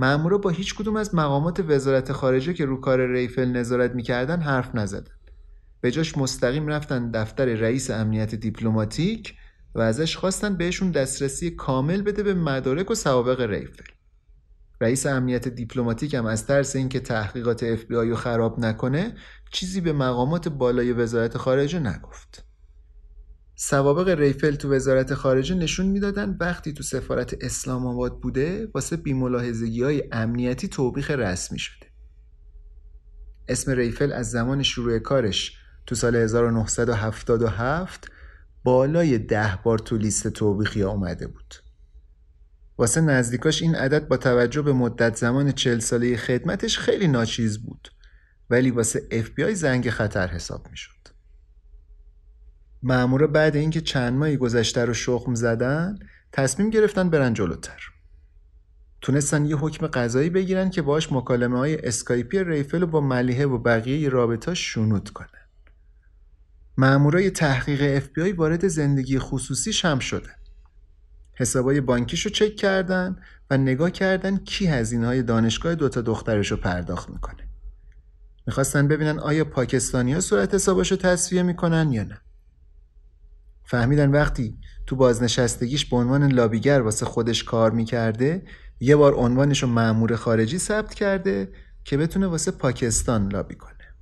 [0.00, 4.74] مامورا با هیچ کدوم از مقامات وزارت خارجه که رو کار ریفل نظارت می‌کردن حرف
[4.74, 5.12] نزدن
[5.80, 9.34] به جاش مستقیم رفتن دفتر رئیس امنیت دیپلماتیک
[9.74, 13.84] و ازش خواستن بهشون دسترسی کامل بده به مدارک و سوابق ریفل
[14.80, 19.14] رئیس امنیت دیپلماتیک هم از ترس اینکه تحقیقات بی رو خراب نکنه
[19.52, 22.49] چیزی به مقامات بالای وزارت خارجه نگفت.
[23.62, 29.82] سوابق ریفل تو وزارت خارجه نشون می‌دادن وقتی تو سفارت اسلام آباد بوده واسه بیملاحظگی
[29.82, 31.86] های امنیتی توبیخ رسمی شده.
[33.48, 35.56] اسم ریفل از زمان شروع کارش
[35.86, 38.10] تو سال 1977
[38.64, 41.54] بالای ده بار تو لیست توبیخی اومده بود.
[42.78, 47.88] واسه نزدیکاش این عدد با توجه به مدت زمان چل ساله خدمتش خیلی ناچیز بود
[48.50, 51.09] ولی واسه FBI زنگ خطر حساب می شد.
[52.82, 55.98] مامورا بعد اینکه چند ماهی گذشته رو شخم زدن
[56.32, 57.90] تصمیم گرفتن برن جلوتر.
[59.00, 63.58] تونستن یه حکم قضایی بگیرن که باش مکالمه های اسکایپی ریفل رو با ملیحه و
[63.58, 65.28] بقیه رابطه شونود کنن.
[66.76, 70.34] مامورای تحقیق FBI وارد زندگی خصوصیش هم شدن.
[71.34, 73.16] حسابای بانکیشو چک کردن
[73.50, 77.48] و نگاه کردن کی هزینه های دانشگاه دوتا دخترشو پرداخت می‌کنه
[78.46, 82.20] می‌خواستن ببینن آیا پاکستانی ها صورت حساباشو تصفیه می‌کنن یا نه
[83.70, 88.42] فهمیدن وقتی تو بازنشستگیش به عنوان لابیگر واسه خودش کار می‌کرده
[88.80, 91.52] یه بار عنوانشو معمور خارجی ثبت کرده
[91.84, 93.94] که بتونه واسه پاکستان لابی کنه.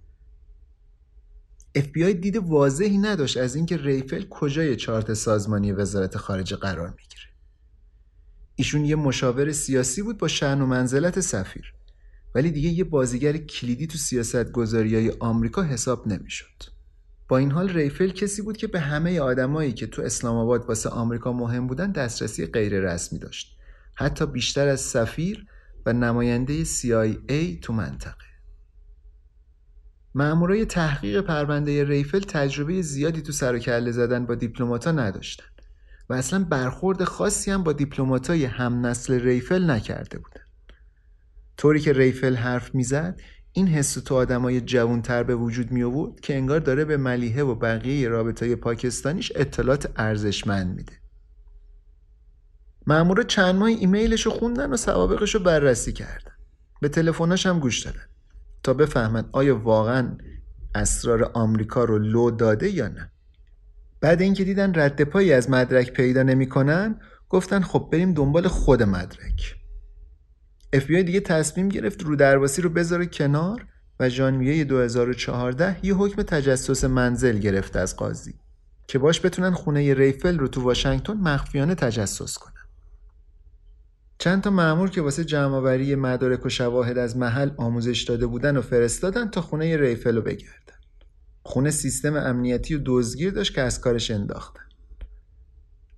[1.78, 7.28] FBI دید واضحی نداشت از اینکه ریفل کجای چارت سازمانی وزارت خارجه قرار می‌گیره.
[8.54, 11.74] ایشون یه مشاور سیاسی بود با شأن و منزلت سفیر.
[12.34, 16.77] ولی دیگه یه بازیگر کلیدی تو سیاست گذاری های آمریکا حساب نمی‌شد.
[17.28, 20.88] با این حال ریفل کسی بود که به همه آدمایی که تو اسلام آباد واسه
[20.88, 23.58] آمریکا مهم بودن دسترسی غیر رسمی داشت.
[23.94, 25.46] حتی بیشتر از سفیر
[25.86, 28.28] و نماینده CIA تو منطقه.
[30.14, 35.44] مامورای تحقیق پرونده ریفل تجربه زیادی تو سر و کله زدن با دیپلماتا نداشتن
[36.08, 40.44] و اصلا برخورد خاصی هم با دیپلماتای هم نسل ریفل نکرده بودن.
[41.56, 43.20] طوری که ریفل حرف می‌زد
[43.58, 47.54] این حس تو آدمای جوانتر به وجود می آورد که انگار داره به ملیحه و
[47.54, 50.92] بقیه رابطه پاکستانیش اطلاعات ارزشمند میده.
[52.86, 56.32] مامورا چند ماه ایمیلش رو خوندن و سوابقش رو بررسی کردن.
[56.80, 58.06] به تلفناش هم گوش دادن.
[58.62, 60.18] تا بفهمن آیا واقعا
[60.74, 63.10] اسرار آمریکا رو لو داده یا نه.
[64.00, 69.57] بعد اینکه دیدن رد پایی از مدرک پیدا نمی‌کنن گفتن خب بریم دنبال خود مدرک.
[70.76, 73.66] FBI دیگه تصمیم گرفت رو درواسی رو بذاره کنار
[74.00, 78.34] و ژانویه 2014 یه حکم تجسس منزل گرفت از قاضی
[78.86, 82.52] که باش بتونن خونه ریفل رو تو واشنگتن مخفیانه تجسس کنن.
[84.18, 88.62] چند تا مأمور که واسه جمعآوری مدارک و شواهد از محل آموزش داده بودن و
[88.62, 90.78] فرستادن تا خونه ریفل رو بگردن.
[91.42, 94.62] خونه سیستم امنیتی و دزدگیر داشت که از کارش انداختن.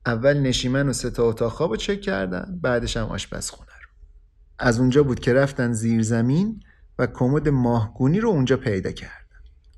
[0.06, 3.69] اول نشیمن و سه تا اتاق خواب چک کردن بعدش هم آشپزخونه
[4.60, 6.62] از اونجا بود که رفتن زیر زمین
[6.98, 9.14] و کمد ماهگونی رو اونجا پیدا کردن.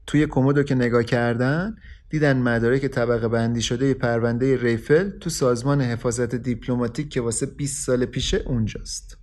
[0.06, 1.74] توی کمد که نگاه کردن
[2.10, 8.04] دیدن مدارک طبقه بندی شده پرونده ریفل تو سازمان حفاظت دیپلماتیک که واسه 20 سال
[8.04, 9.18] پیشه اونجاست.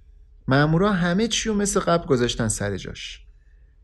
[0.48, 3.26] مامورا همه چی رو مثل قبل گذاشتن سر جاش.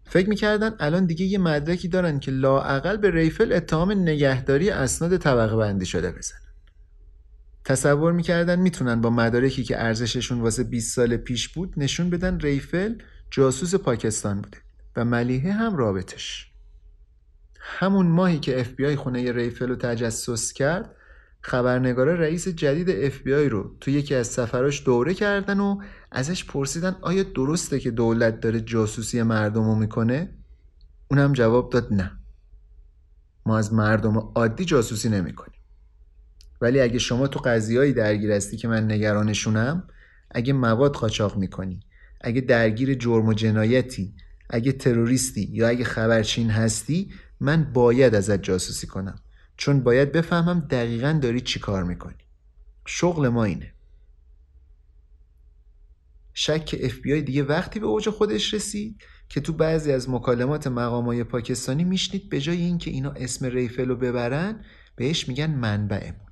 [0.04, 5.56] فکر می‌کردن الان دیگه یه مدرکی دارن که لااقل به ریفل اتهام نگهداری اسناد طبقه
[5.56, 6.45] بندی شده بزنن
[7.66, 12.96] تصور می‌کردن می‌تونن با مدارکی که ارزششون واسه 20 سال پیش بود نشون بدن ریفل
[13.32, 14.58] جاسوس پاکستان بوده
[14.96, 16.52] و ملیحه هم رابطش.
[17.60, 20.96] همون ماهی که اف بی آی خونه ریفل رو تجسس کرد
[21.42, 26.46] خبرنگارا رئیس جدید اف بی آی رو تو یکی از سفراش دوره کردن و ازش
[26.46, 30.38] پرسیدن آیا درسته که دولت داره جاسوسی مردم رو می‌کنه؟
[31.08, 32.12] اونم جواب داد نه.
[33.46, 35.55] ما از مردم عادی جاسوسی نمی‌کنیم.
[36.62, 39.88] ولی اگه شما تو قضیهایی درگیر هستی که من نگرانشونم
[40.32, 41.80] اگه مواد قاچاق می‌کنی
[42.22, 44.14] اگه درگیر جرم و جنایتی
[44.50, 49.20] اگه تروریستی یا اگه خبرچین هستی من باید ازت جاسوسی کنم.
[49.58, 52.16] چون باید بفهمم دقیقا داری چی کار می‌کنی.
[52.86, 53.72] شغل ما اینه.
[56.34, 60.68] شک اف بی آی دیگه وقتی به اوج خودش رسید که تو بعضی از مکالمات
[60.68, 66.25] مقامای پاکستانی میشنید به جای اینکه اینا اسم ریفل رو ببرن بهش میگن منبعمون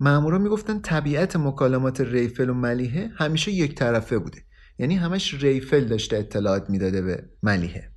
[0.00, 4.42] مامورا می‌گفتن طبیعت مکالمات ریفل و ملیحه همیشه یک طرفه بوده.
[4.78, 7.90] یعنی همش ریفل داشته اطلاعات می‌داده به ملیحه.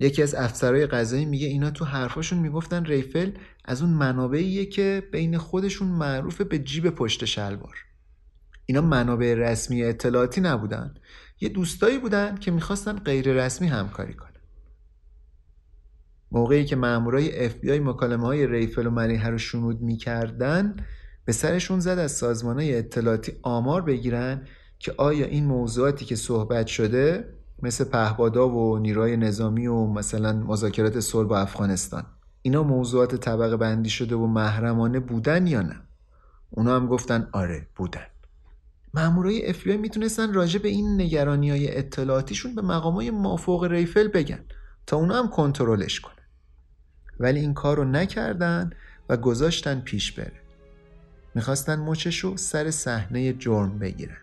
[0.00, 3.30] یکی از افسرهای قضایی میگه اینا تو حرفاشون می‌گفتن ریفل
[3.64, 7.76] از اون منابعیه که بین خودشون معروف به جیب پشت شلوار.
[8.66, 10.94] اینا منابع رسمی اطلاعاتی نبودن.
[11.40, 14.31] یه دوستایی بودن که می‌خواستن غیر رسمی همکاری کنن.
[16.32, 20.76] موقعی که مامورای اف بی آی مکالمه های ریفل و ملیحه رو شنود می‌کردن
[21.24, 24.46] به سرشون زد از سازمان های اطلاعاتی آمار بگیرن
[24.78, 31.00] که آیا این موضوعاتی که صحبت شده مثل پهبادا و نیروی نظامی و مثلا مذاکرات
[31.00, 32.04] صلح با افغانستان
[32.42, 35.76] اینا موضوعات طبقه بندی شده و محرمانه بودن یا نه؟
[36.50, 38.06] اونا هم گفتن آره بودن.
[38.94, 44.44] مامورای اف می‌تونستن راجع به این نگرانی های اطلاعاتیشون به مقامای مافوق ریفل بگن
[44.86, 46.21] تا اونا هم کنترلش کنن.
[47.20, 48.70] ولی این کار رو نکردن
[49.08, 50.40] و گذاشتن پیش بره.
[51.34, 54.21] می‌خواستن مچشو سر صحنه جرم بگیرن.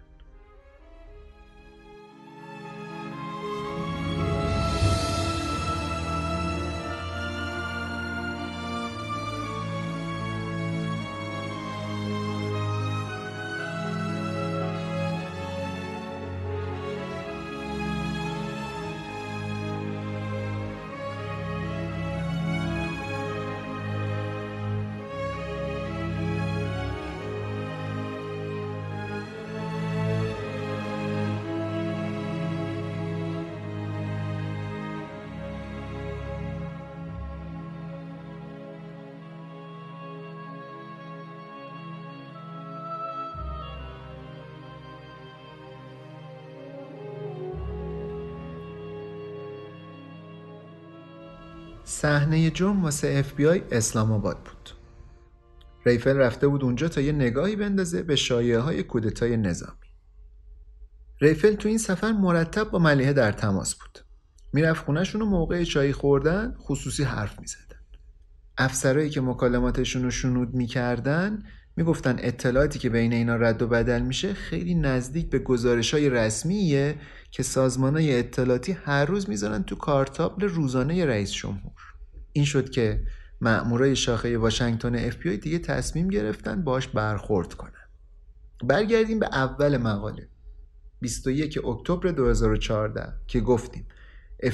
[51.89, 54.69] صحنه جرم واسه اف بی آی اسلام آباد بود.
[55.85, 59.87] ریفل رفته بود اونجا تا یه نگاهی بندازه به شایعه های کودتای نظامی.
[61.21, 63.99] ریفل تو این سفر مرتب با ملیحه در تماس بود.
[64.53, 67.79] می‌رفت خونه‌شون و موقع چای خوردن خصوصی حرف می‌زدن.
[68.57, 71.43] افسرهایی که مکالماتشون رو شنود می‌کردن
[71.79, 76.95] می‌گفتن اطلاعاتی که بین اینا رد و بدل میشه خیلی نزدیک به گزارش های رسمیه
[77.31, 81.81] که سازمان های اطلاعاتی هر روز می‌ذارن تو کارتابل روزانه رئیس جمهور.
[82.33, 83.03] این شد که
[83.41, 87.87] مأمورای شاخه واشنگتن اف بی دیگه تصمیم گرفتن باش برخورد کنن.
[88.63, 90.27] برگردیم به اول مقاله.
[91.01, 93.87] 21 اکتبر 2014 که گفتیم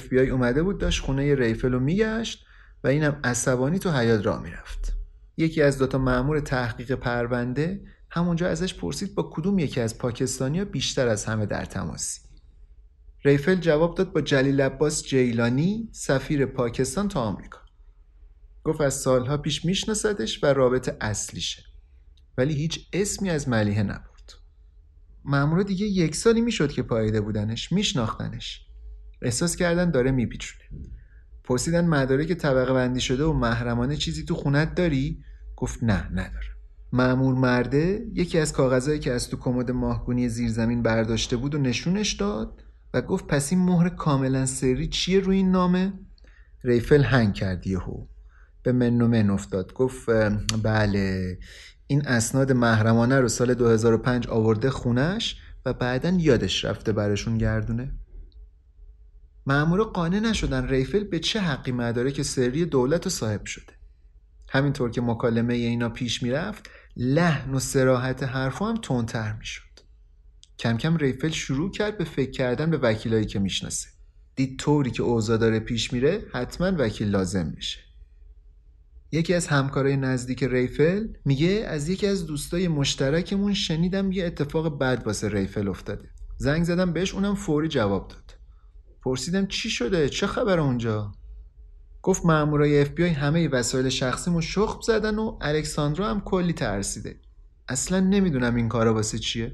[0.10, 2.45] بی اومده بود داشت خونه ریفل رو میگشت
[2.84, 4.94] و اینم عصبانی تو حیات را می‌رفت.
[5.38, 11.07] یکی از دوتا مأمور تحقیق پرونده همونجا ازش پرسید با کدوم یکی از پاکستانیا بیشتر
[11.07, 12.26] از همه در تماسی
[13.26, 17.60] ریفل جواب داد با جلیل عباس جیلانی سفیر پاکستان تا آمریکا.
[18.64, 21.64] گفت از سالها پیش میشناسدش و رابطه اصلیشه.
[22.38, 24.32] ولی هیچ اسمی از ملیحه نبود
[25.24, 28.66] مامورا دیگه یک سالی می‌شد که پاییده بودنش میشناختنش.
[29.22, 30.64] احساس کردن داره میپیچونه.
[31.45, 35.23] پرسیدن مدارک طبقه بندی شده و محرمانه چیزی تو خونت داری؟
[35.55, 36.55] گفت نه نداره
[36.93, 42.13] معمور مرده یکی از کاغذهایی که از تو کمد ماهگونی زیرزمین برداشته بود و نشونش
[42.13, 42.63] داد
[42.93, 45.93] و گفت پس این مهر کاملا سری چیه روی این نامه؟
[46.63, 48.05] ریفل هنگ کرد یهو.
[48.63, 49.73] به من و من افتاد.
[49.73, 50.09] گفت
[50.63, 51.38] بله
[51.88, 57.91] این اسناد محرمانه رو سال 2005 آورده خونش و بعدا یادش رفته براشون گردونه.
[59.47, 63.73] معمور قانع نشدن ریفل به چه حقی مدارک سری دولت رو صاحب شده؟
[64.49, 69.61] همینطور که مکالمه اینا پیش می‌رفت لحن و سراحت حرفا هم تندتر می‌شد.
[70.59, 73.88] کم کم ریفل شروع کرد به فکر کردن به وکیلایی که می‌شناسه.
[74.35, 77.80] دید طوری که اوضاع داره پیش میره حتما وکیل لازم میشه.
[79.11, 85.03] یکی از همکارای نزدیک ریفل میگه از یکی از دوستای مشترکمون شنیدم یه اتفاق بد
[85.05, 86.09] واسه ریفل افتاده.
[86.38, 88.24] زنگ زدم بهش اونم فوری جواب داد.
[89.06, 91.11] پرسیدم چی شده؟ چه خبر اونجا؟
[92.02, 97.19] گفت مامورای اف بی آی همه وسایل شخصیمو شخم زدن و الکساندرا هم کلی ترسیده.
[97.68, 99.53] اصلا نمی‌دونم این کارا واسه چیه.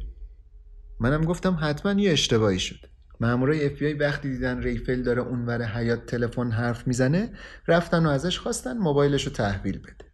[1.00, 2.80] منم گفتم حتما یه اشتباهی شد.
[3.20, 7.34] مامورای اف بی آی وقتی دیدن ریفل داره اونور حیاط تلفن حرف می‌زنه
[7.68, 10.11] رفتن و ازش خواستن موبایلش رو تحویل بده.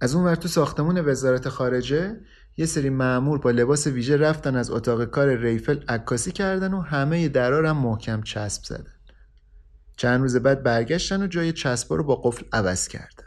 [0.00, 2.20] از اون ور تو ساختمون وزارت خارجه
[2.56, 7.28] یه سری مامور با لباس ویژه رفتن از اتاق کار ریفل عکاسی کردن و همه
[7.28, 8.94] درارم محکم چسب زدن.
[9.96, 13.24] چند روز بعد برگشتن و جای چسبا رو با قفل عوض کردن.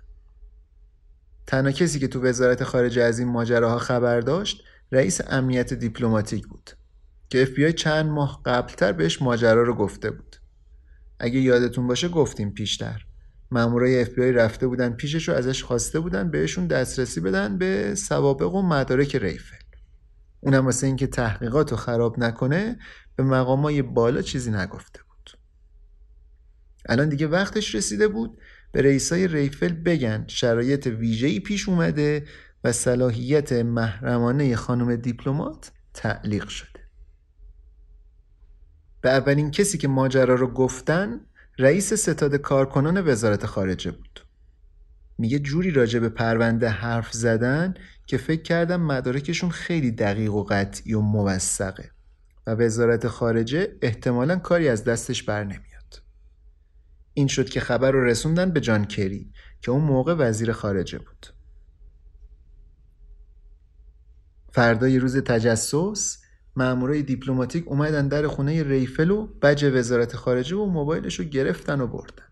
[1.47, 6.71] تنها کسی که تو وزارت خارجه از این ماجراها خبر داشت رئیس امنیت دیپلماتیک بود
[7.29, 10.35] که اف چند ماه قبلتر بهش ماجرا رو گفته بود.
[11.19, 13.05] اگه یادتون باشه گفتیم پیشتر.
[13.51, 18.61] مامورای اف رفته بودن پیشش و ازش خواسته بودن بهشون دسترسی بدن به سوابق و
[18.61, 19.55] مدارک ریفل.
[20.39, 22.79] اونم واسه اینکه تحقیقات رو خراب نکنه
[23.15, 25.29] به مقامای بالا چیزی نگفته بود.
[26.89, 28.37] الان دیگه وقتش رسیده بود
[28.71, 32.27] به رئیسای ریفل بگن شرایط ویژه‌ای پیش اومده
[32.63, 36.79] و صلاحیت محرمانه خانم دیپلمات تعلیق شده.
[39.01, 41.19] به اولین کسی که ماجرا رو گفتن
[41.59, 44.25] رئیس ستاد کارکنان وزارت خارجه بود.
[45.17, 47.73] میگه جوری راجع به پرونده حرف زدن
[48.05, 51.91] که فکر کردم مدارکشون خیلی دقیق و قطعی و موثقه
[52.47, 56.01] و وزارت خارجه احتمالا کاری از دستش بر نمیاد.
[57.13, 61.27] این شد که خبر رو رسوندن به جان کری که اون موقع وزیر خارجه بود.
[64.51, 66.20] فردای روز تجسس
[66.55, 71.87] مامورای دیپلماتیک اومدن در خونه ریفل و بج وزارت خارجه و موبایلش رو گرفتن و
[71.87, 72.23] بردن.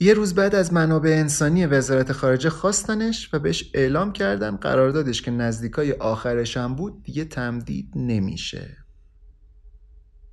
[0.00, 5.30] یه روز بعد از منابع انسانی وزارت خارجه خواستنش و بهش اعلام کردن قراردادش که
[5.30, 8.76] نزدیکای آخرش هم بود دیگه تمدید نمیشه.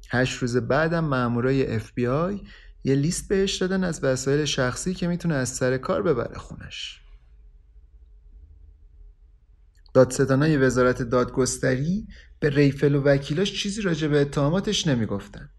[0.10, 2.42] هشت روز بعدم مامورای آی
[2.84, 7.05] یه لیست بهش دادن از وسایل شخصی که می‌تونه از سر کار ببره خونش.
[9.96, 12.08] دادستانای وزارت دادگستری
[12.40, 15.50] به ریفل و وکیلاش چیزی راجع به اتهاماتش نمی‌گفتن.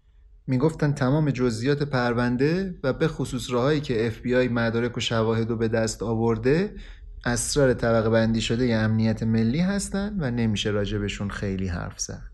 [0.47, 5.49] می‌گفتن تمام جزئیات پرونده و به خصوص راهایی که اف بی آی مدارک و شواهد
[5.49, 6.75] رو به دست آورده
[7.25, 12.31] اسرار طبقه بندی شده ی امنیت ملی هستن و نمیشه راجبشون خیلی حرف زد.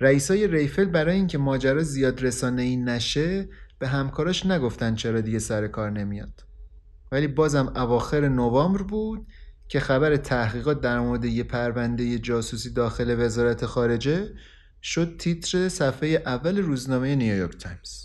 [0.00, 3.48] رئیسای ریفل برای اینکه ماجرا زیاد رسانه ای نشه
[3.78, 6.44] به همکاراش نگفتن چرا دیگه سر کار نمیاد.
[7.12, 9.26] ولی بازم اواخر نوامبر بود
[9.70, 14.34] که خبر تحقیقات در مورد یه پرونده جاسوسی داخل وزارت خارجه
[14.82, 18.04] شد تیتر صفحه اول روزنامه نیویورک تایمز.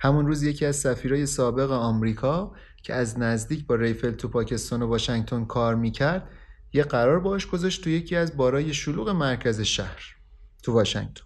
[0.00, 4.86] همون روز یکی از سفیرای سابق آمریکا که از نزدیک با ریفل تو پاکستان و
[4.86, 6.28] واشنگتن کار می‌کرد
[6.72, 10.02] یه قرار باهاش گذاشت تو یکی از بارای شلوغ مرکز شهر
[10.62, 11.24] تو واشنگتن.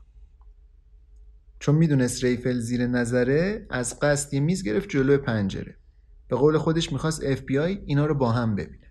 [1.59, 5.77] چون می‌دونست ریفل زیر نظره از قصد یه میز گرفت جلو پنجره.
[6.29, 8.86] به قول خودش می‌خواست اف بی آی اینا رو با هم ببینه.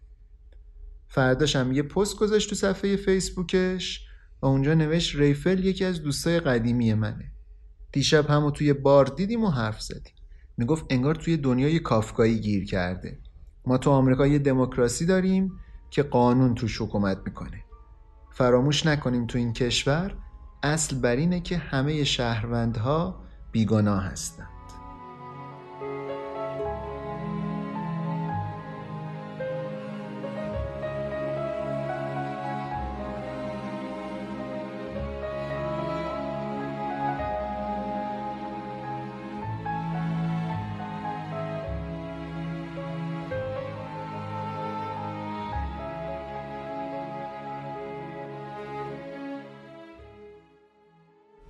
[1.07, 4.07] فرداش هم یه پست گذاشت تو صفحه فیسبوکش
[4.41, 7.31] و اونجا نوشت ریفل یکی از دوستای قدیمی منه.
[7.91, 10.13] دیشب همو توی بار دیدیم و حرف زدیم.
[10.57, 13.19] می‌گفت انگار توی دنیای کافکایی گیر کرده.
[13.65, 15.51] ما تو آمریکا یه دموکراسی داریم
[15.89, 17.63] که قانون توش حکومت می‌کنه.
[18.31, 20.17] فراموش نکنیم تو این کشور
[20.63, 24.47] اصل بر اینه که همه شهروندها بیگناه هستن.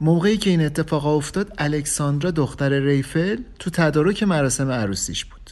[0.05, 5.51] موقعی که این اتفاق افتاد الکساندرا دختر ریفل تو تدارک مراسم عروسیش بود.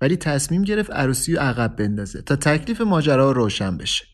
[0.00, 4.04] ولی تصمیم گرفت عروسی رو عقب بندازه تا تکلیف ماجرا روشن بشه.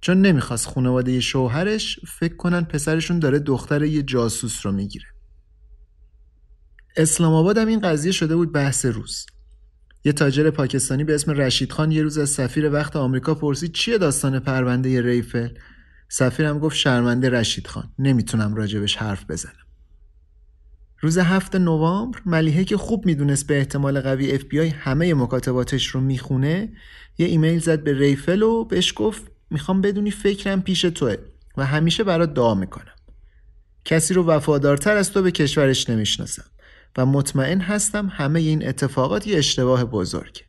[0.00, 5.06] چون نمی‌خواست خانواده شوهرش فکر کنن پسرشون داره دختر یه جاسوس رو می‌گیره.
[6.96, 9.26] اسلام آباد هم این قضیه شده بود بحث روز.
[10.04, 13.98] یه تاجر پاکستانی به اسم رشید خان یه روز از سفیر وقت آمریکا پرسید چیه
[13.98, 15.48] داستان پرونده ریفل؟
[16.08, 19.52] سفیرم گفت شرمنده رشید خان نمی‌تونم راجبش حرف بزنم.
[21.00, 25.86] روز هفت نوامبر ملیحه که خوب می‌دونست به احتمال قوی اف بی آی همه مکاتباتش
[25.86, 26.72] رو می‌خونه
[27.18, 31.16] یه ایمیل زد به ریفل و بهش گفت می‌خوام بدونی فکرم پیش توه
[31.56, 32.92] و همیشه برات دعا می‌کنم.
[33.84, 36.44] کسی رو وفادارتر از تو به کشورش نمی‌شناسم
[36.98, 40.42] و مطمئن هستم همه این اتفاقات یه اشتباه بزرگه.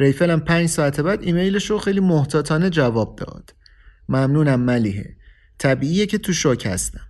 [0.00, 3.54] ریفل هم پنج ساعت بعد ایمیلش رو خیلی محتاطانه جواب داد.
[4.08, 5.16] ممنونم ملیه
[5.58, 7.00] طبیعیه که تو شوک هستم.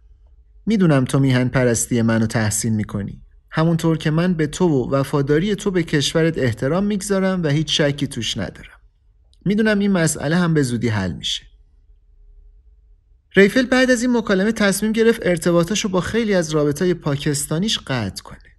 [0.67, 3.23] می‌دونم تو میهن پرستی منو تحسین می‌کنی.
[3.51, 8.07] همونطور که من به تو و وفاداری تو به کشورت احترام می‌گذارم و هیچ شکی
[8.07, 8.81] توش ندارم.
[9.45, 11.43] می‌دونم این مسئله هم به زودی حل میشه.
[13.37, 18.50] ریفل بعد از این مکالمه تصمیم گرفت ارتباطاشو با خیلی از رابطای پاکستانیش قطع کنه.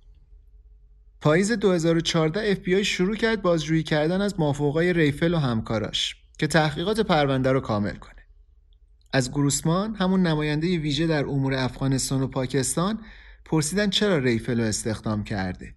[1.21, 7.51] پاییز 2014 FBI شروع کرد بازجویی کردن از مافوقای ریفل و همکاراش که تحقیقات پرونده
[7.51, 8.25] رو کامل کنه.
[9.13, 12.99] از گروسمان همون نماینده ویژه در امور افغانستان و پاکستان
[13.45, 15.75] پرسیدن چرا ریفل رو استخدام کرده.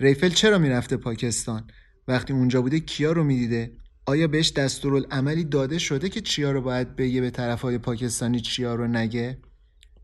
[0.00, 1.66] ریفل چرا می‌رفته پاکستان؟
[2.08, 3.72] وقتی اونجا بوده کیا رو می‌دیده؟
[4.06, 8.86] آیا بهش دستورالعملی داده شده که چیا رو باید بگه به طرفهای پاکستانی چیا رو
[8.86, 9.38] نگه؟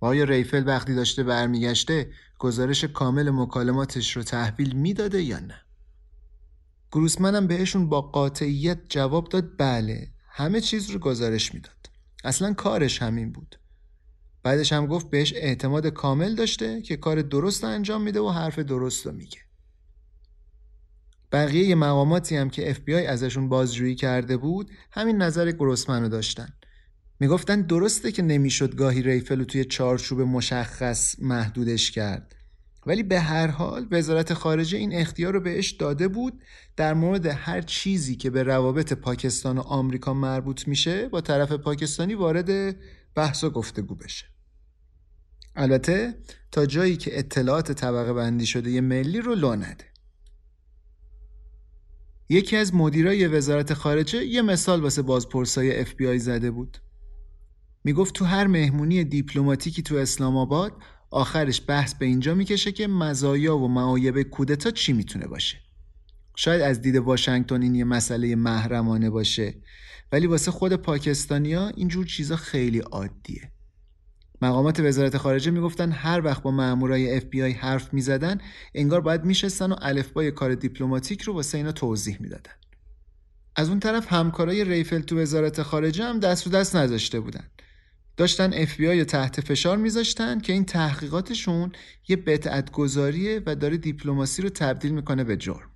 [0.06, 5.60] آیا ریفل وقتی داشته برمیگشته گزارش کامل مکالماتش رو تحویل می‌داده یا نه؟
[6.92, 11.90] گروسمنم بهشون با قاطعیت جواب داد بله همه چیز رو گزارش می‌داد.
[12.24, 13.56] اصلا کارش همین بود.
[14.42, 19.06] بعدش هم گفت بهش اعتماد کامل داشته که کار درست انجام میده و حرف درست
[19.06, 19.38] رو میگه.
[21.32, 26.48] بقیه مقاماتی هم که FBI ازشون بازجویی کرده بود همین نظر گروسمن رو داشتن.
[27.20, 32.34] می‌گفتن درسته که نمی‌شد گاهی ریفل رو توی چارچوب مشخص محدودش کرد.
[32.86, 36.42] ولی به هر حال وزارت خارجه این اختیار رو بهش داده بود
[36.76, 42.14] در مورد هر چیزی که به روابط پاکستان و آمریکا مربوط میشه با طرف پاکستانی
[42.14, 42.76] وارد
[43.14, 44.26] بحث و گفتگو بشه.
[45.56, 46.14] البته
[46.52, 49.84] تا جایی که اطلاعات طبقه بندی شده یه ملی رو لو نده.
[52.28, 56.78] یکی از مدیرای وزارت خارجه یه مثال واسه بازپرسای آی زده بود.
[57.86, 60.72] می‌گفت تو هر مهمونی دیپلماتیکی تو اسلام آباد
[61.10, 65.56] آخرش بحث به اینجا می‌کشه که مزایا و معایب کودتا چی می‌تونه باشه.
[66.36, 69.54] شاید از دید واشنگتن این یه مسئله محرمانه باشه
[70.12, 73.52] ولی واسه خود پاکستانیا اینجور چیزا خیلی عادیه.
[74.42, 78.40] مقامات وزارت خارجه می‌گفتن هر وقت با مامورای اف بی آی حرف می‌زدن
[78.74, 82.52] انگار باید میشستن و الفبای کار دیپلماتیک رو واسه اینا توضیح می‌دادن.
[83.56, 87.44] از اون طرف همکارای ریفل تو وزارت خارجه هم دست رو دست نذاشته بودن.
[88.16, 91.72] داشتن اف بی آی تحت فشار میذاشتن که این تحقیقاتشون
[92.08, 95.70] یه بدعت گذاریه و داره دیپلماسی رو تبدیل می‌کنه به جرم.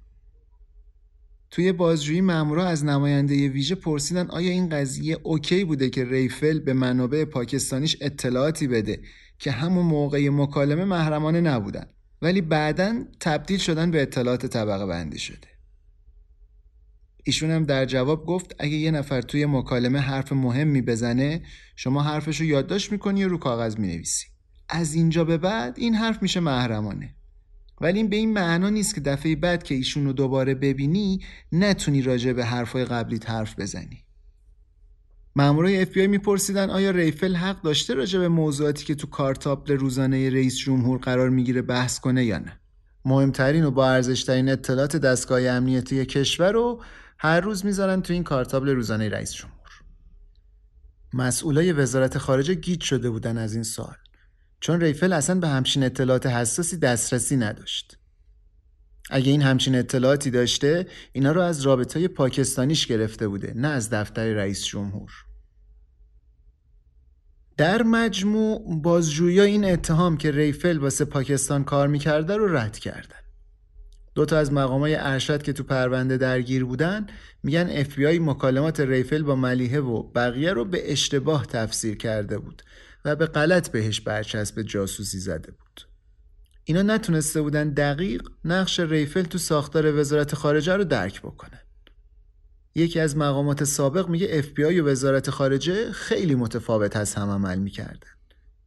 [1.50, 6.72] توی بازجویی مامورا از نماینده ویژه پرسیدن آیا این قضیه OK بوده که ریفل به
[6.72, 9.00] منابع پاکستانیش اطلاعاتی بده
[9.38, 11.86] که همون موقع مکالمه محرمانه نبودن
[12.22, 15.49] ولی بعدا تبدیل شدن به اطلاعات طبقه بندی شده؟
[17.24, 21.42] ایشون هم در جواب گفت اگه یه نفر توی مکالمه حرف مهمی بزنه
[21.76, 24.26] شما حرفشو یادداشت می‌کنی و رو کاغذ می‌نویسی.
[24.68, 27.14] از اینجا به بعد این حرف میشه محرمانه.
[27.80, 31.20] ولی این به این معنا نیست که دفعه بعد که ایشون رو دوباره ببینی
[31.52, 34.04] نتونی راجع به حرفای قبلی حرف بزنی.
[35.36, 40.58] مامورای بی میپرسیدن آیا ریفل حق داشته راجع به موضوعاتی که تو کارتابل روزانه رئیس
[40.58, 42.60] جمهور قرار می‌گیره بحث کنه یا نه؟
[43.04, 46.82] مهمترین و با ارزشترین اطلاعات دستگاه امنیتی کشور رو
[47.22, 49.70] هر روز می‌ذارن تو این کارتابل روزانه رئیس جمهور.
[51.12, 53.96] مسئولای وزارت خارجه گیج شده بودن از این سوال.
[54.60, 57.98] چون ریفل اصلا به همچین اطلاعات حساسی دسترسی نداشت.
[59.10, 64.34] اگه این همچین اطلاعاتی داشته اینا رو از رابطای پاکستانیش گرفته بوده نه از دفتر
[64.34, 65.12] رئیس جمهور.
[67.56, 73.19] در مجموع بازجویی این اتهام که ریفل واسه پاکستان کار می‌کرده رو رد کردن
[74.14, 77.06] دو تا از مقامای ارشد که تو پرونده درگیر بودن
[77.42, 82.38] میگن اف بی آی مکالمات ریفل با ملیحه و بقیه رو به اشتباه تفسیر کرده
[82.38, 82.62] بود
[83.04, 85.86] و به غلط بهش برچسب جاسوسی زده بود.
[86.64, 91.60] اینا نتونسته بودن دقیق نقش ریفل تو ساختار وزارت خارجه رو درک بکنن.
[92.74, 97.30] یکی از مقامات سابق میگه اف بی آی و وزارت خارجه خیلی متفاوت از هم
[97.30, 98.10] عمل می‌کردن.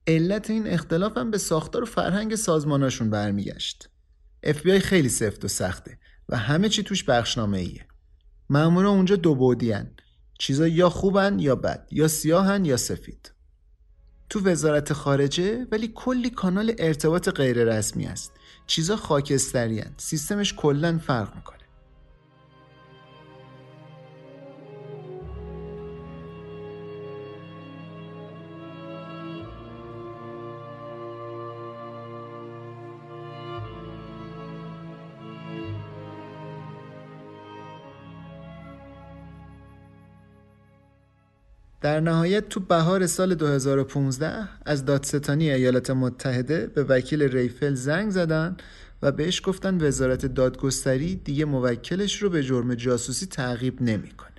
[0.08, 3.90] علت این اختلاف هم به ساختار و فرهنگ سازماناشون برمیگشت.
[4.44, 5.98] آی خیلی سفت و سخته
[6.30, 7.86] و همه چی توش بخشنامه ایه
[8.50, 9.74] مامورا اونجا دو بعدی
[10.40, 13.32] چیزا یا خوبن یا بد یا سیاهن یا سفید.
[14.30, 18.32] تو وزارت خارجه ولی کلی کانال ارتباط غیر رسمی است
[18.68, 21.63] چیزا خاکستری سیستمش کلا فرق می‌کنه.
[41.84, 48.58] در نهایت تو بهار سال 2015 از دادستانی ایالات متحده به وکیل ریفل زنگ زدن
[49.02, 54.30] و بهش گفتن وزارت دادگستری دیگه موکلش رو به جرم جاسوسی تعقیب نمی‌کنه.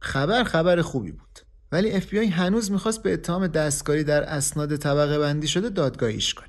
[0.00, 1.40] خبر خبر خوبی بود.
[1.72, 6.34] ولی اف بی آی هنوز می‌خواست به اتهام دستکاری در اسناد طبقه بندی شده دادگاهیش
[6.34, 6.48] کنه.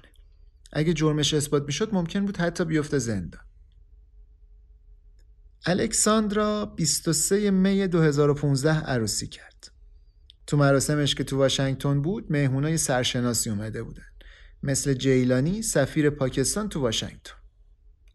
[0.74, 3.45] اگه جرمش اثبات می‌شد ممکن بود حتی بیفته زندان.
[5.68, 9.72] الکساندرا 23 می 2015 عروسی کرد.
[10.48, 14.04] تو مراسمش که تو واشنگتن بود مهمونای سرشناسی اومده بودن.
[14.64, 17.34] مثل جیلانی سفیر پاکستان تو واشنگتن.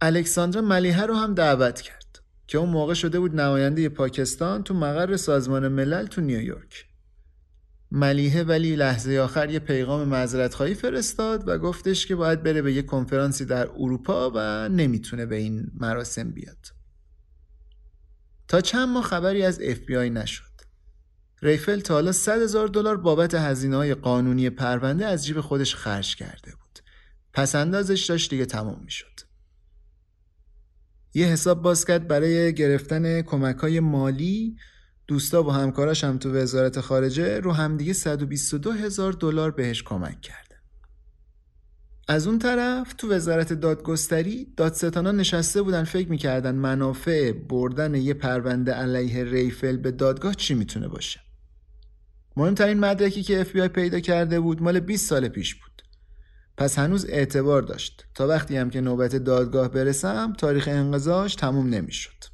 [0.01, 5.17] الکساندرا ملیحه رو هم دعوت کرد که اون موقع شده بود نماینده پاکستان تو مقر
[5.17, 6.87] سازمان ملل تو نیویورک.
[7.91, 12.73] ملیحه ولی لحظه آخر یه پیغام معذرت خواهی فرستاد و گفتش که باید بره به
[12.73, 16.80] یه کنفرانسی در اروپا و نمی‌تونه به این مراسم بیاد.
[18.51, 19.61] تا چند ماه خبری از
[19.99, 20.45] آی نشد.
[21.43, 26.17] ریفل تا حالا 100 هزار دلار بابت هزینه های قانونی پرونده از جیب خودش خرج
[26.17, 26.79] کرده بود.
[27.33, 29.21] پس اندازش داشت دیگه تمام می‌شد.
[31.15, 34.57] یه حساب باز کرد برای گرفتن کمک های مالی
[35.07, 40.50] دوستا و همکاراش هم تو وزارت خارجه رو همدیگه 122 هزار دلار بهش کمک کرده.
[42.11, 48.73] از اون طرف تو وزارت دادگستری دادستانا نشسته بودن فکر می‌کردن منافع بردن یه پرونده
[48.73, 51.21] علیه ریفل به دادگاه چی می‌تونه باشه.
[52.37, 55.83] مهمترین مدرکی که FBI پیدا کرده بود مال 20 سال پیش بود.
[56.57, 62.25] پس هنوز اعتبار داشت تا وقتی هم که نوبت دادگاه برسم تاریخ انقضاش تموم نمی‌شد.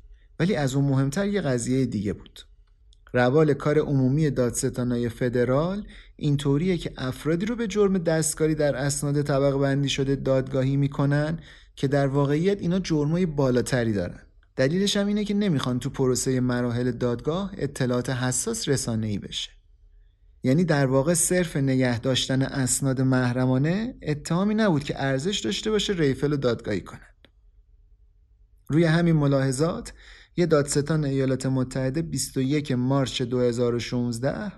[0.40, 2.40] ولی از اون مهمتر یه قضیه دیگه بود.
[3.12, 5.86] روال کار عمومی دادستانای فدرال
[6.16, 11.38] اینطوریه که افرادی رو به جرم دستکاری در اسناد طبق بندی شده دادگاهی می‌کنن
[11.76, 14.20] که در واقعیت اینا جرمای بالاتری دارن.
[14.56, 19.50] دلیلش هم اینه که نمی‌خوان تو پروسه مراحل دادگاه اطلاعات حساس رسانه ای بشه.
[20.42, 26.30] یعنی در واقع صرف نگه داشتن اسناد محرمانه اتهامی نبود که ارزش داشته باشه ریفل
[26.30, 27.00] رو دادگاهی کنن.
[28.68, 29.92] روی همین ملاحظات
[30.36, 34.52] یه دادستان ایالات متحده 21 مارچ 2016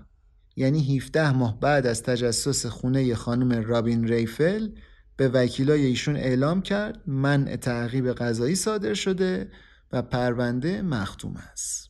[0.59, 4.69] یعنی 17 ماه بعد از تجسس خونه خانم رابین ریفل
[5.17, 9.51] به وکیلای ایشون اعلام کرد منع تعقیب قضایی صادر شده
[9.91, 11.89] و پرونده مختوم است.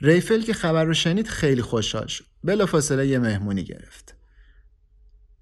[0.00, 2.24] ریفل که خبر رو شنید خیلی خوشحال شد.
[2.44, 4.14] بلافاصله یه مهمونی گرفت.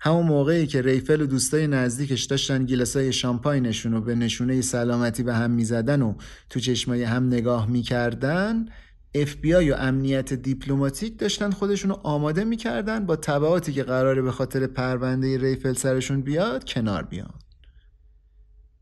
[0.01, 5.35] همون موقعی که ریفل و دوستای نزدیکش داشتن گیلاسای شامپاینشون رو به نشونه سلامتی به
[5.35, 6.14] هم می‌زدن و
[6.51, 8.66] تو چشمای هم نگاه می‌کردن
[9.14, 14.66] آی و امنیت دیپلماتیک داشتن خودشون رو آماده می‌کردن با تبعاتی که قراره به خاطر
[14.66, 17.35] پرونده ریفل سرشون بیاد کنار بیان.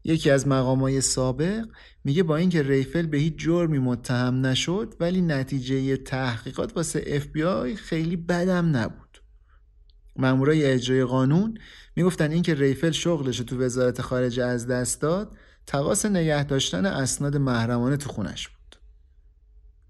[0.04, 1.66] یکی از مقامای سابق
[2.04, 8.16] میگه با اینکه ریفل به هیچ جرمی متهم نشد ولی نتیجه تحقیقات واسه آی خیلی
[8.16, 9.22] بدم نبود.
[10.16, 11.58] مامورای اجرای قانون
[11.96, 15.36] می‌گفتن اینکه ریفل شغلش تو وزارت خارجه از دست داد
[15.66, 18.55] تقاس نگه داشتن اسناد محرمانه تو خونش بود.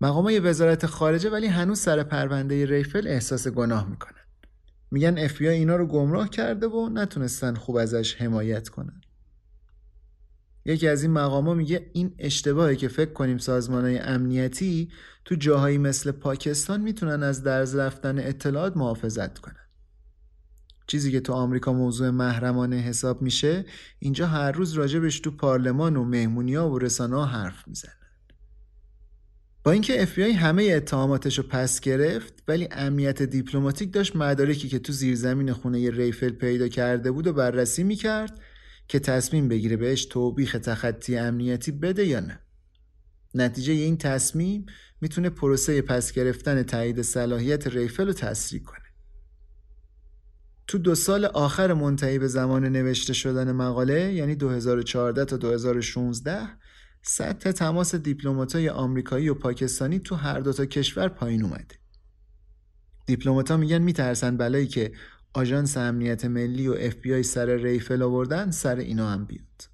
[0.00, 4.12] مقامای وزارت خارجه ولی هنوز سر پرونده ریفل احساس گناه می‌کنن.
[4.90, 9.00] میگن اف اینا رو گمراه کرده و نتونستن خوب ازش حمایت کنن.
[10.64, 14.90] یکی از این مقاما میگه این اشتباهی که فکر کنیم سازمانهای امنیتی
[15.24, 19.66] تو جاهایی مثل پاکستان می‌تونن از درز رفتن اطلاعات محافظت کنن.
[20.86, 23.64] چیزی که تو آمریکا موضوع محرمانه حساب میشه
[23.98, 28.05] اینجا هر روز راجبش تو پارلمان و مهمونیا و رسانه حرف می‌زنن.
[29.66, 34.92] با اینکه اف همه اتهاماتش رو پس گرفت ولی امنیت دیپلماتیک داشت مدارکی که تو
[34.92, 38.40] زیرزمین خونه ریفل پیدا کرده بود و بررسی می‌کرد
[38.88, 42.40] که تصمیم بگیره بهش توبیخ تخطی امنیتی بده یا نه.
[43.34, 44.66] نتیجه این تصمیم
[45.00, 48.86] می‌تونه پروسه پس گرفتن تایید صلاحیت ریفل رو تسریع کنه.
[50.66, 56.38] تو دو سال آخر منتهی به زمان نوشته شدن مقاله یعنی 2014 تا 2016
[57.08, 61.74] سطح تماس دیپلماتای آمریکایی و پاکستانی تو هر دو تا کشور پایین اومده.
[63.06, 64.92] دیپلماتا میگن میترسن بلایی که
[65.34, 69.68] آژانس امنیت ملی و اف بی آی سر ریفل آوردن سر اینا هم بیاد.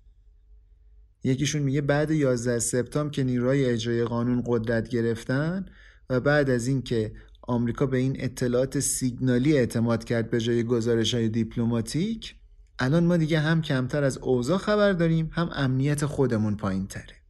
[1.24, 5.66] یکیشون میگه بعد 11 سپتامبر که نیروهای اجرای قانون قدرت گرفتن
[6.10, 11.28] و بعد از اینکه آمریکا به این اطلاعات سیگنالی اعتماد کرد به جای گزارش های
[11.28, 12.34] دیپلماتیک
[12.78, 17.21] الان ما دیگه هم کمتر از اوضاع خبر داریم هم امنیت خودمون پایین تره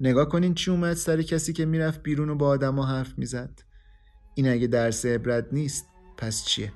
[0.00, 3.62] نگاه کنین چی اومد سر کسی که می‌رفت بیرون و با آدما حرف می‌زد
[4.34, 5.86] این اگه درس عبرت نیست
[6.16, 6.72] پس چیه؟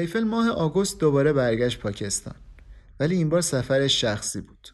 [0.00, 2.34] ریفل ماه آگوست دوباره برگشت پاکستان.
[3.00, 4.68] ولی این بار سفرش شخصی بود.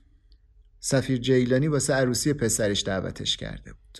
[0.80, 3.98] سفیر جیلانی واسه عروسی پسرش دعوتش کرده بود.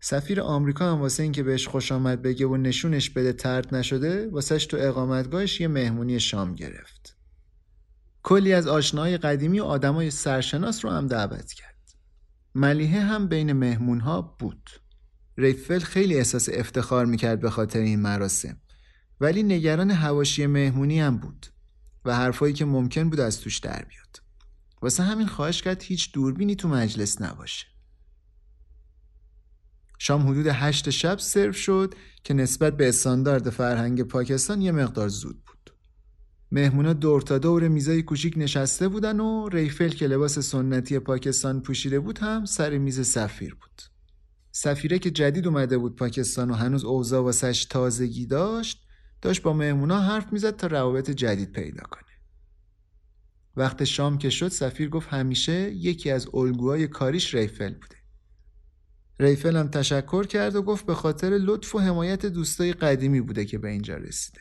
[0.00, 4.66] سفیر آمریکا هم واسه اینکه بهش خوش آمد بگه و نشونش بده ترد نشده واسهش
[4.66, 7.16] تو اقامتگاهش یه مهمونی شام گرفت.
[8.22, 11.74] کلی از آشناهای قدیمی و آدمای سرشناس رو هم دعوت کرد.
[12.54, 14.70] ملیحه هم بین مهمونها بود.
[15.38, 18.56] ریفل خیلی احساس افتخار می‌کرد به خاطر این مراسم.
[19.20, 21.46] ولی نگران هواشی مهمونی هم بود
[22.04, 24.22] و حرفایی که ممکن بود از توش در بیاد.
[24.82, 27.66] واسه همین خواهش کرد هیچ دوربینی تو مجلس نباشه.
[29.98, 35.44] شام حدود هشت شب سرو شد که نسبت به استاندارد فرهنگ پاکستان یه مقدار زود
[35.44, 35.74] بود.
[36.52, 42.00] مهمونا دور تا دور میزای کوچیک نشسته بودن و ریفل که لباس سنتی پاکستان پوشیده
[42.00, 43.82] بود هم سر میز سفیر بود.
[44.52, 48.87] سفیره که جدید اومده بود پاکستان و هنوز اوضاع واسش تازگی داشت
[49.22, 52.02] داشت با مهمونا حرف می‌زد تا روابط جدید پیدا کنه.
[53.56, 57.96] وقت شام که شد سفیر گفت همیشه یکی از الگوهای کاریش ریفل بوده.
[59.20, 63.58] ریفل هم تشکر کرد و گفت به خاطر لطف و حمایت دوستای قدیمی بوده که
[63.58, 64.40] به اینجا رسیده.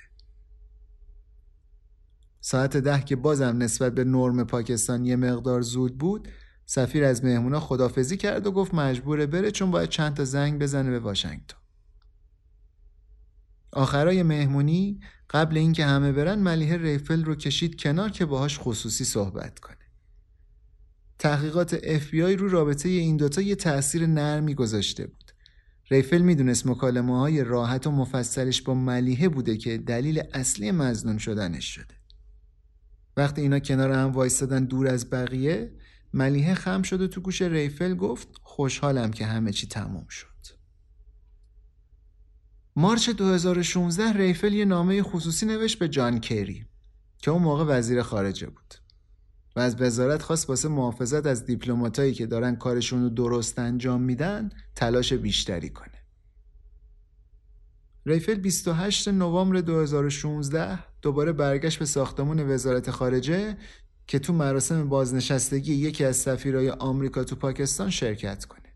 [2.42, 6.28] ساعت ده که بازم نسبت به نرم پاکستان یه مقدار زود بود
[6.66, 10.90] سفیر از مهمونا خدافزی کرد و گفت مجبوره بره چون باید چند تا زنگ بزنه
[10.90, 11.58] به واشنگتن.
[13.72, 15.00] آخرای مهمونی
[15.30, 19.78] قبل اینکه همه برن ملیه ریفل رو کشید کنار که باهاش خصوصی صحبت کنه.
[21.20, 25.32] تحقیقات FBI رو رابطه این دوتا یه تأثیر نرمی گذاشته بود.
[25.92, 31.66] ریفل می‌دونست مکالمه های راحت و مفصلش با ملیحه بوده که دلیل اصلی مزنون شدنش
[31.66, 31.96] شده.
[33.18, 35.72] وقتی اینا کنار هم وایستادن دور از بقیه
[36.14, 40.37] ملیحه خم شد و تو گوش ریفل گفت خوشحالم که همه چی تموم شد.
[42.80, 46.66] مارچ 2016 ریفل یه نامه خصوصی نوشت به جان کری
[47.18, 48.76] که اون موقع وزیر خارجه بود
[49.56, 54.50] و از وزارت خواست واسه محافظت از دیپلماتایی که دارن کارشون رو درست انجام میدن
[54.76, 56.04] تلاش بیشتری کنه.
[58.06, 63.58] ریفل 28 نوامبر 2016 دوباره برگشت به ساختمون وزارت خارجه
[64.08, 68.67] که تو مراسم بازنشستگی یکی از سفیرای آمریکا تو پاکستان شرکت کنه.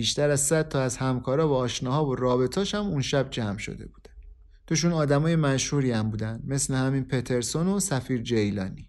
[0.00, 3.86] بیشتر از 100 تا از همکارا و آشناها و رابطاش هم اون شب جمع شده
[3.86, 4.14] بودن.
[4.66, 8.88] توشون آدمای مشهوری هم بودن مثل همین پترسون و سفیر جیلانی.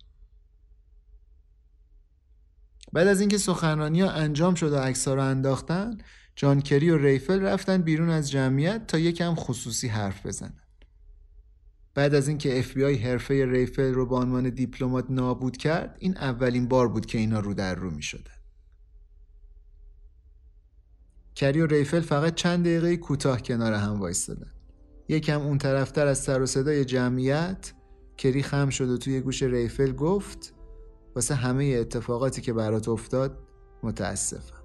[2.93, 5.97] بعد از اینکه سخنرانی ها انجام شد و عکس‌ها رو انداختن
[6.35, 10.61] جان کری و ریفل رفتن بیرون از جمعیت تا یکم خصوصی حرف بزنن
[11.93, 16.17] بعد از اینکه اف بی آی حرفه ریفل رو به عنوان دیپلمات نابود کرد این
[16.17, 18.40] اولین بار بود که اینا رو در رو می شدن.
[21.35, 24.51] کری و ریفل فقط چند دقیقه کوتاه کنار هم وایستادن.
[25.07, 27.73] یکم اون طرفتر از سر و صدای جمعیت
[28.17, 30.53] کری خم شد و توی گوش ریفل گفت
[31.15, 33.37] واسه همه اتفاقاتی که برات افتاد
[33.83, 34.60] متاسفم.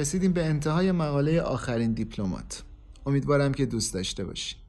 [0.00, 2.62] رسیدیم به انتهای مقاله آخرین دیپلمات.
[3.06, 4.60] امیدوارم که دوست داشته باشین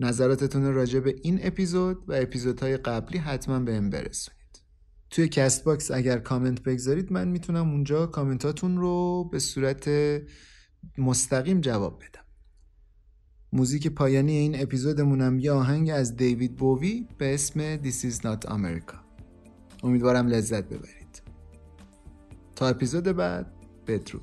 [0.00, 4.62] نظراتتون راجع به این اپیزود و اپیزودهای قبلی حتما بهم برسونید.
[5.10, 9.90] توی Castbox اگر کامنت بگذارید من می‌تونم اونجا کامنتاتون رو به صورت
[10.98, 12.24] مستقیم جواب بدم.
[13.52, 18.96] موزیک پایانی این اپیزودمونم یه آهنگ از دیوید بووی به اسم This is not America.
[19.82, 21.22] امیدوارم لذت ببرید.
[22.56, 23.59] تا اپیزود بعد.
[23.90, 24.22] Beirut.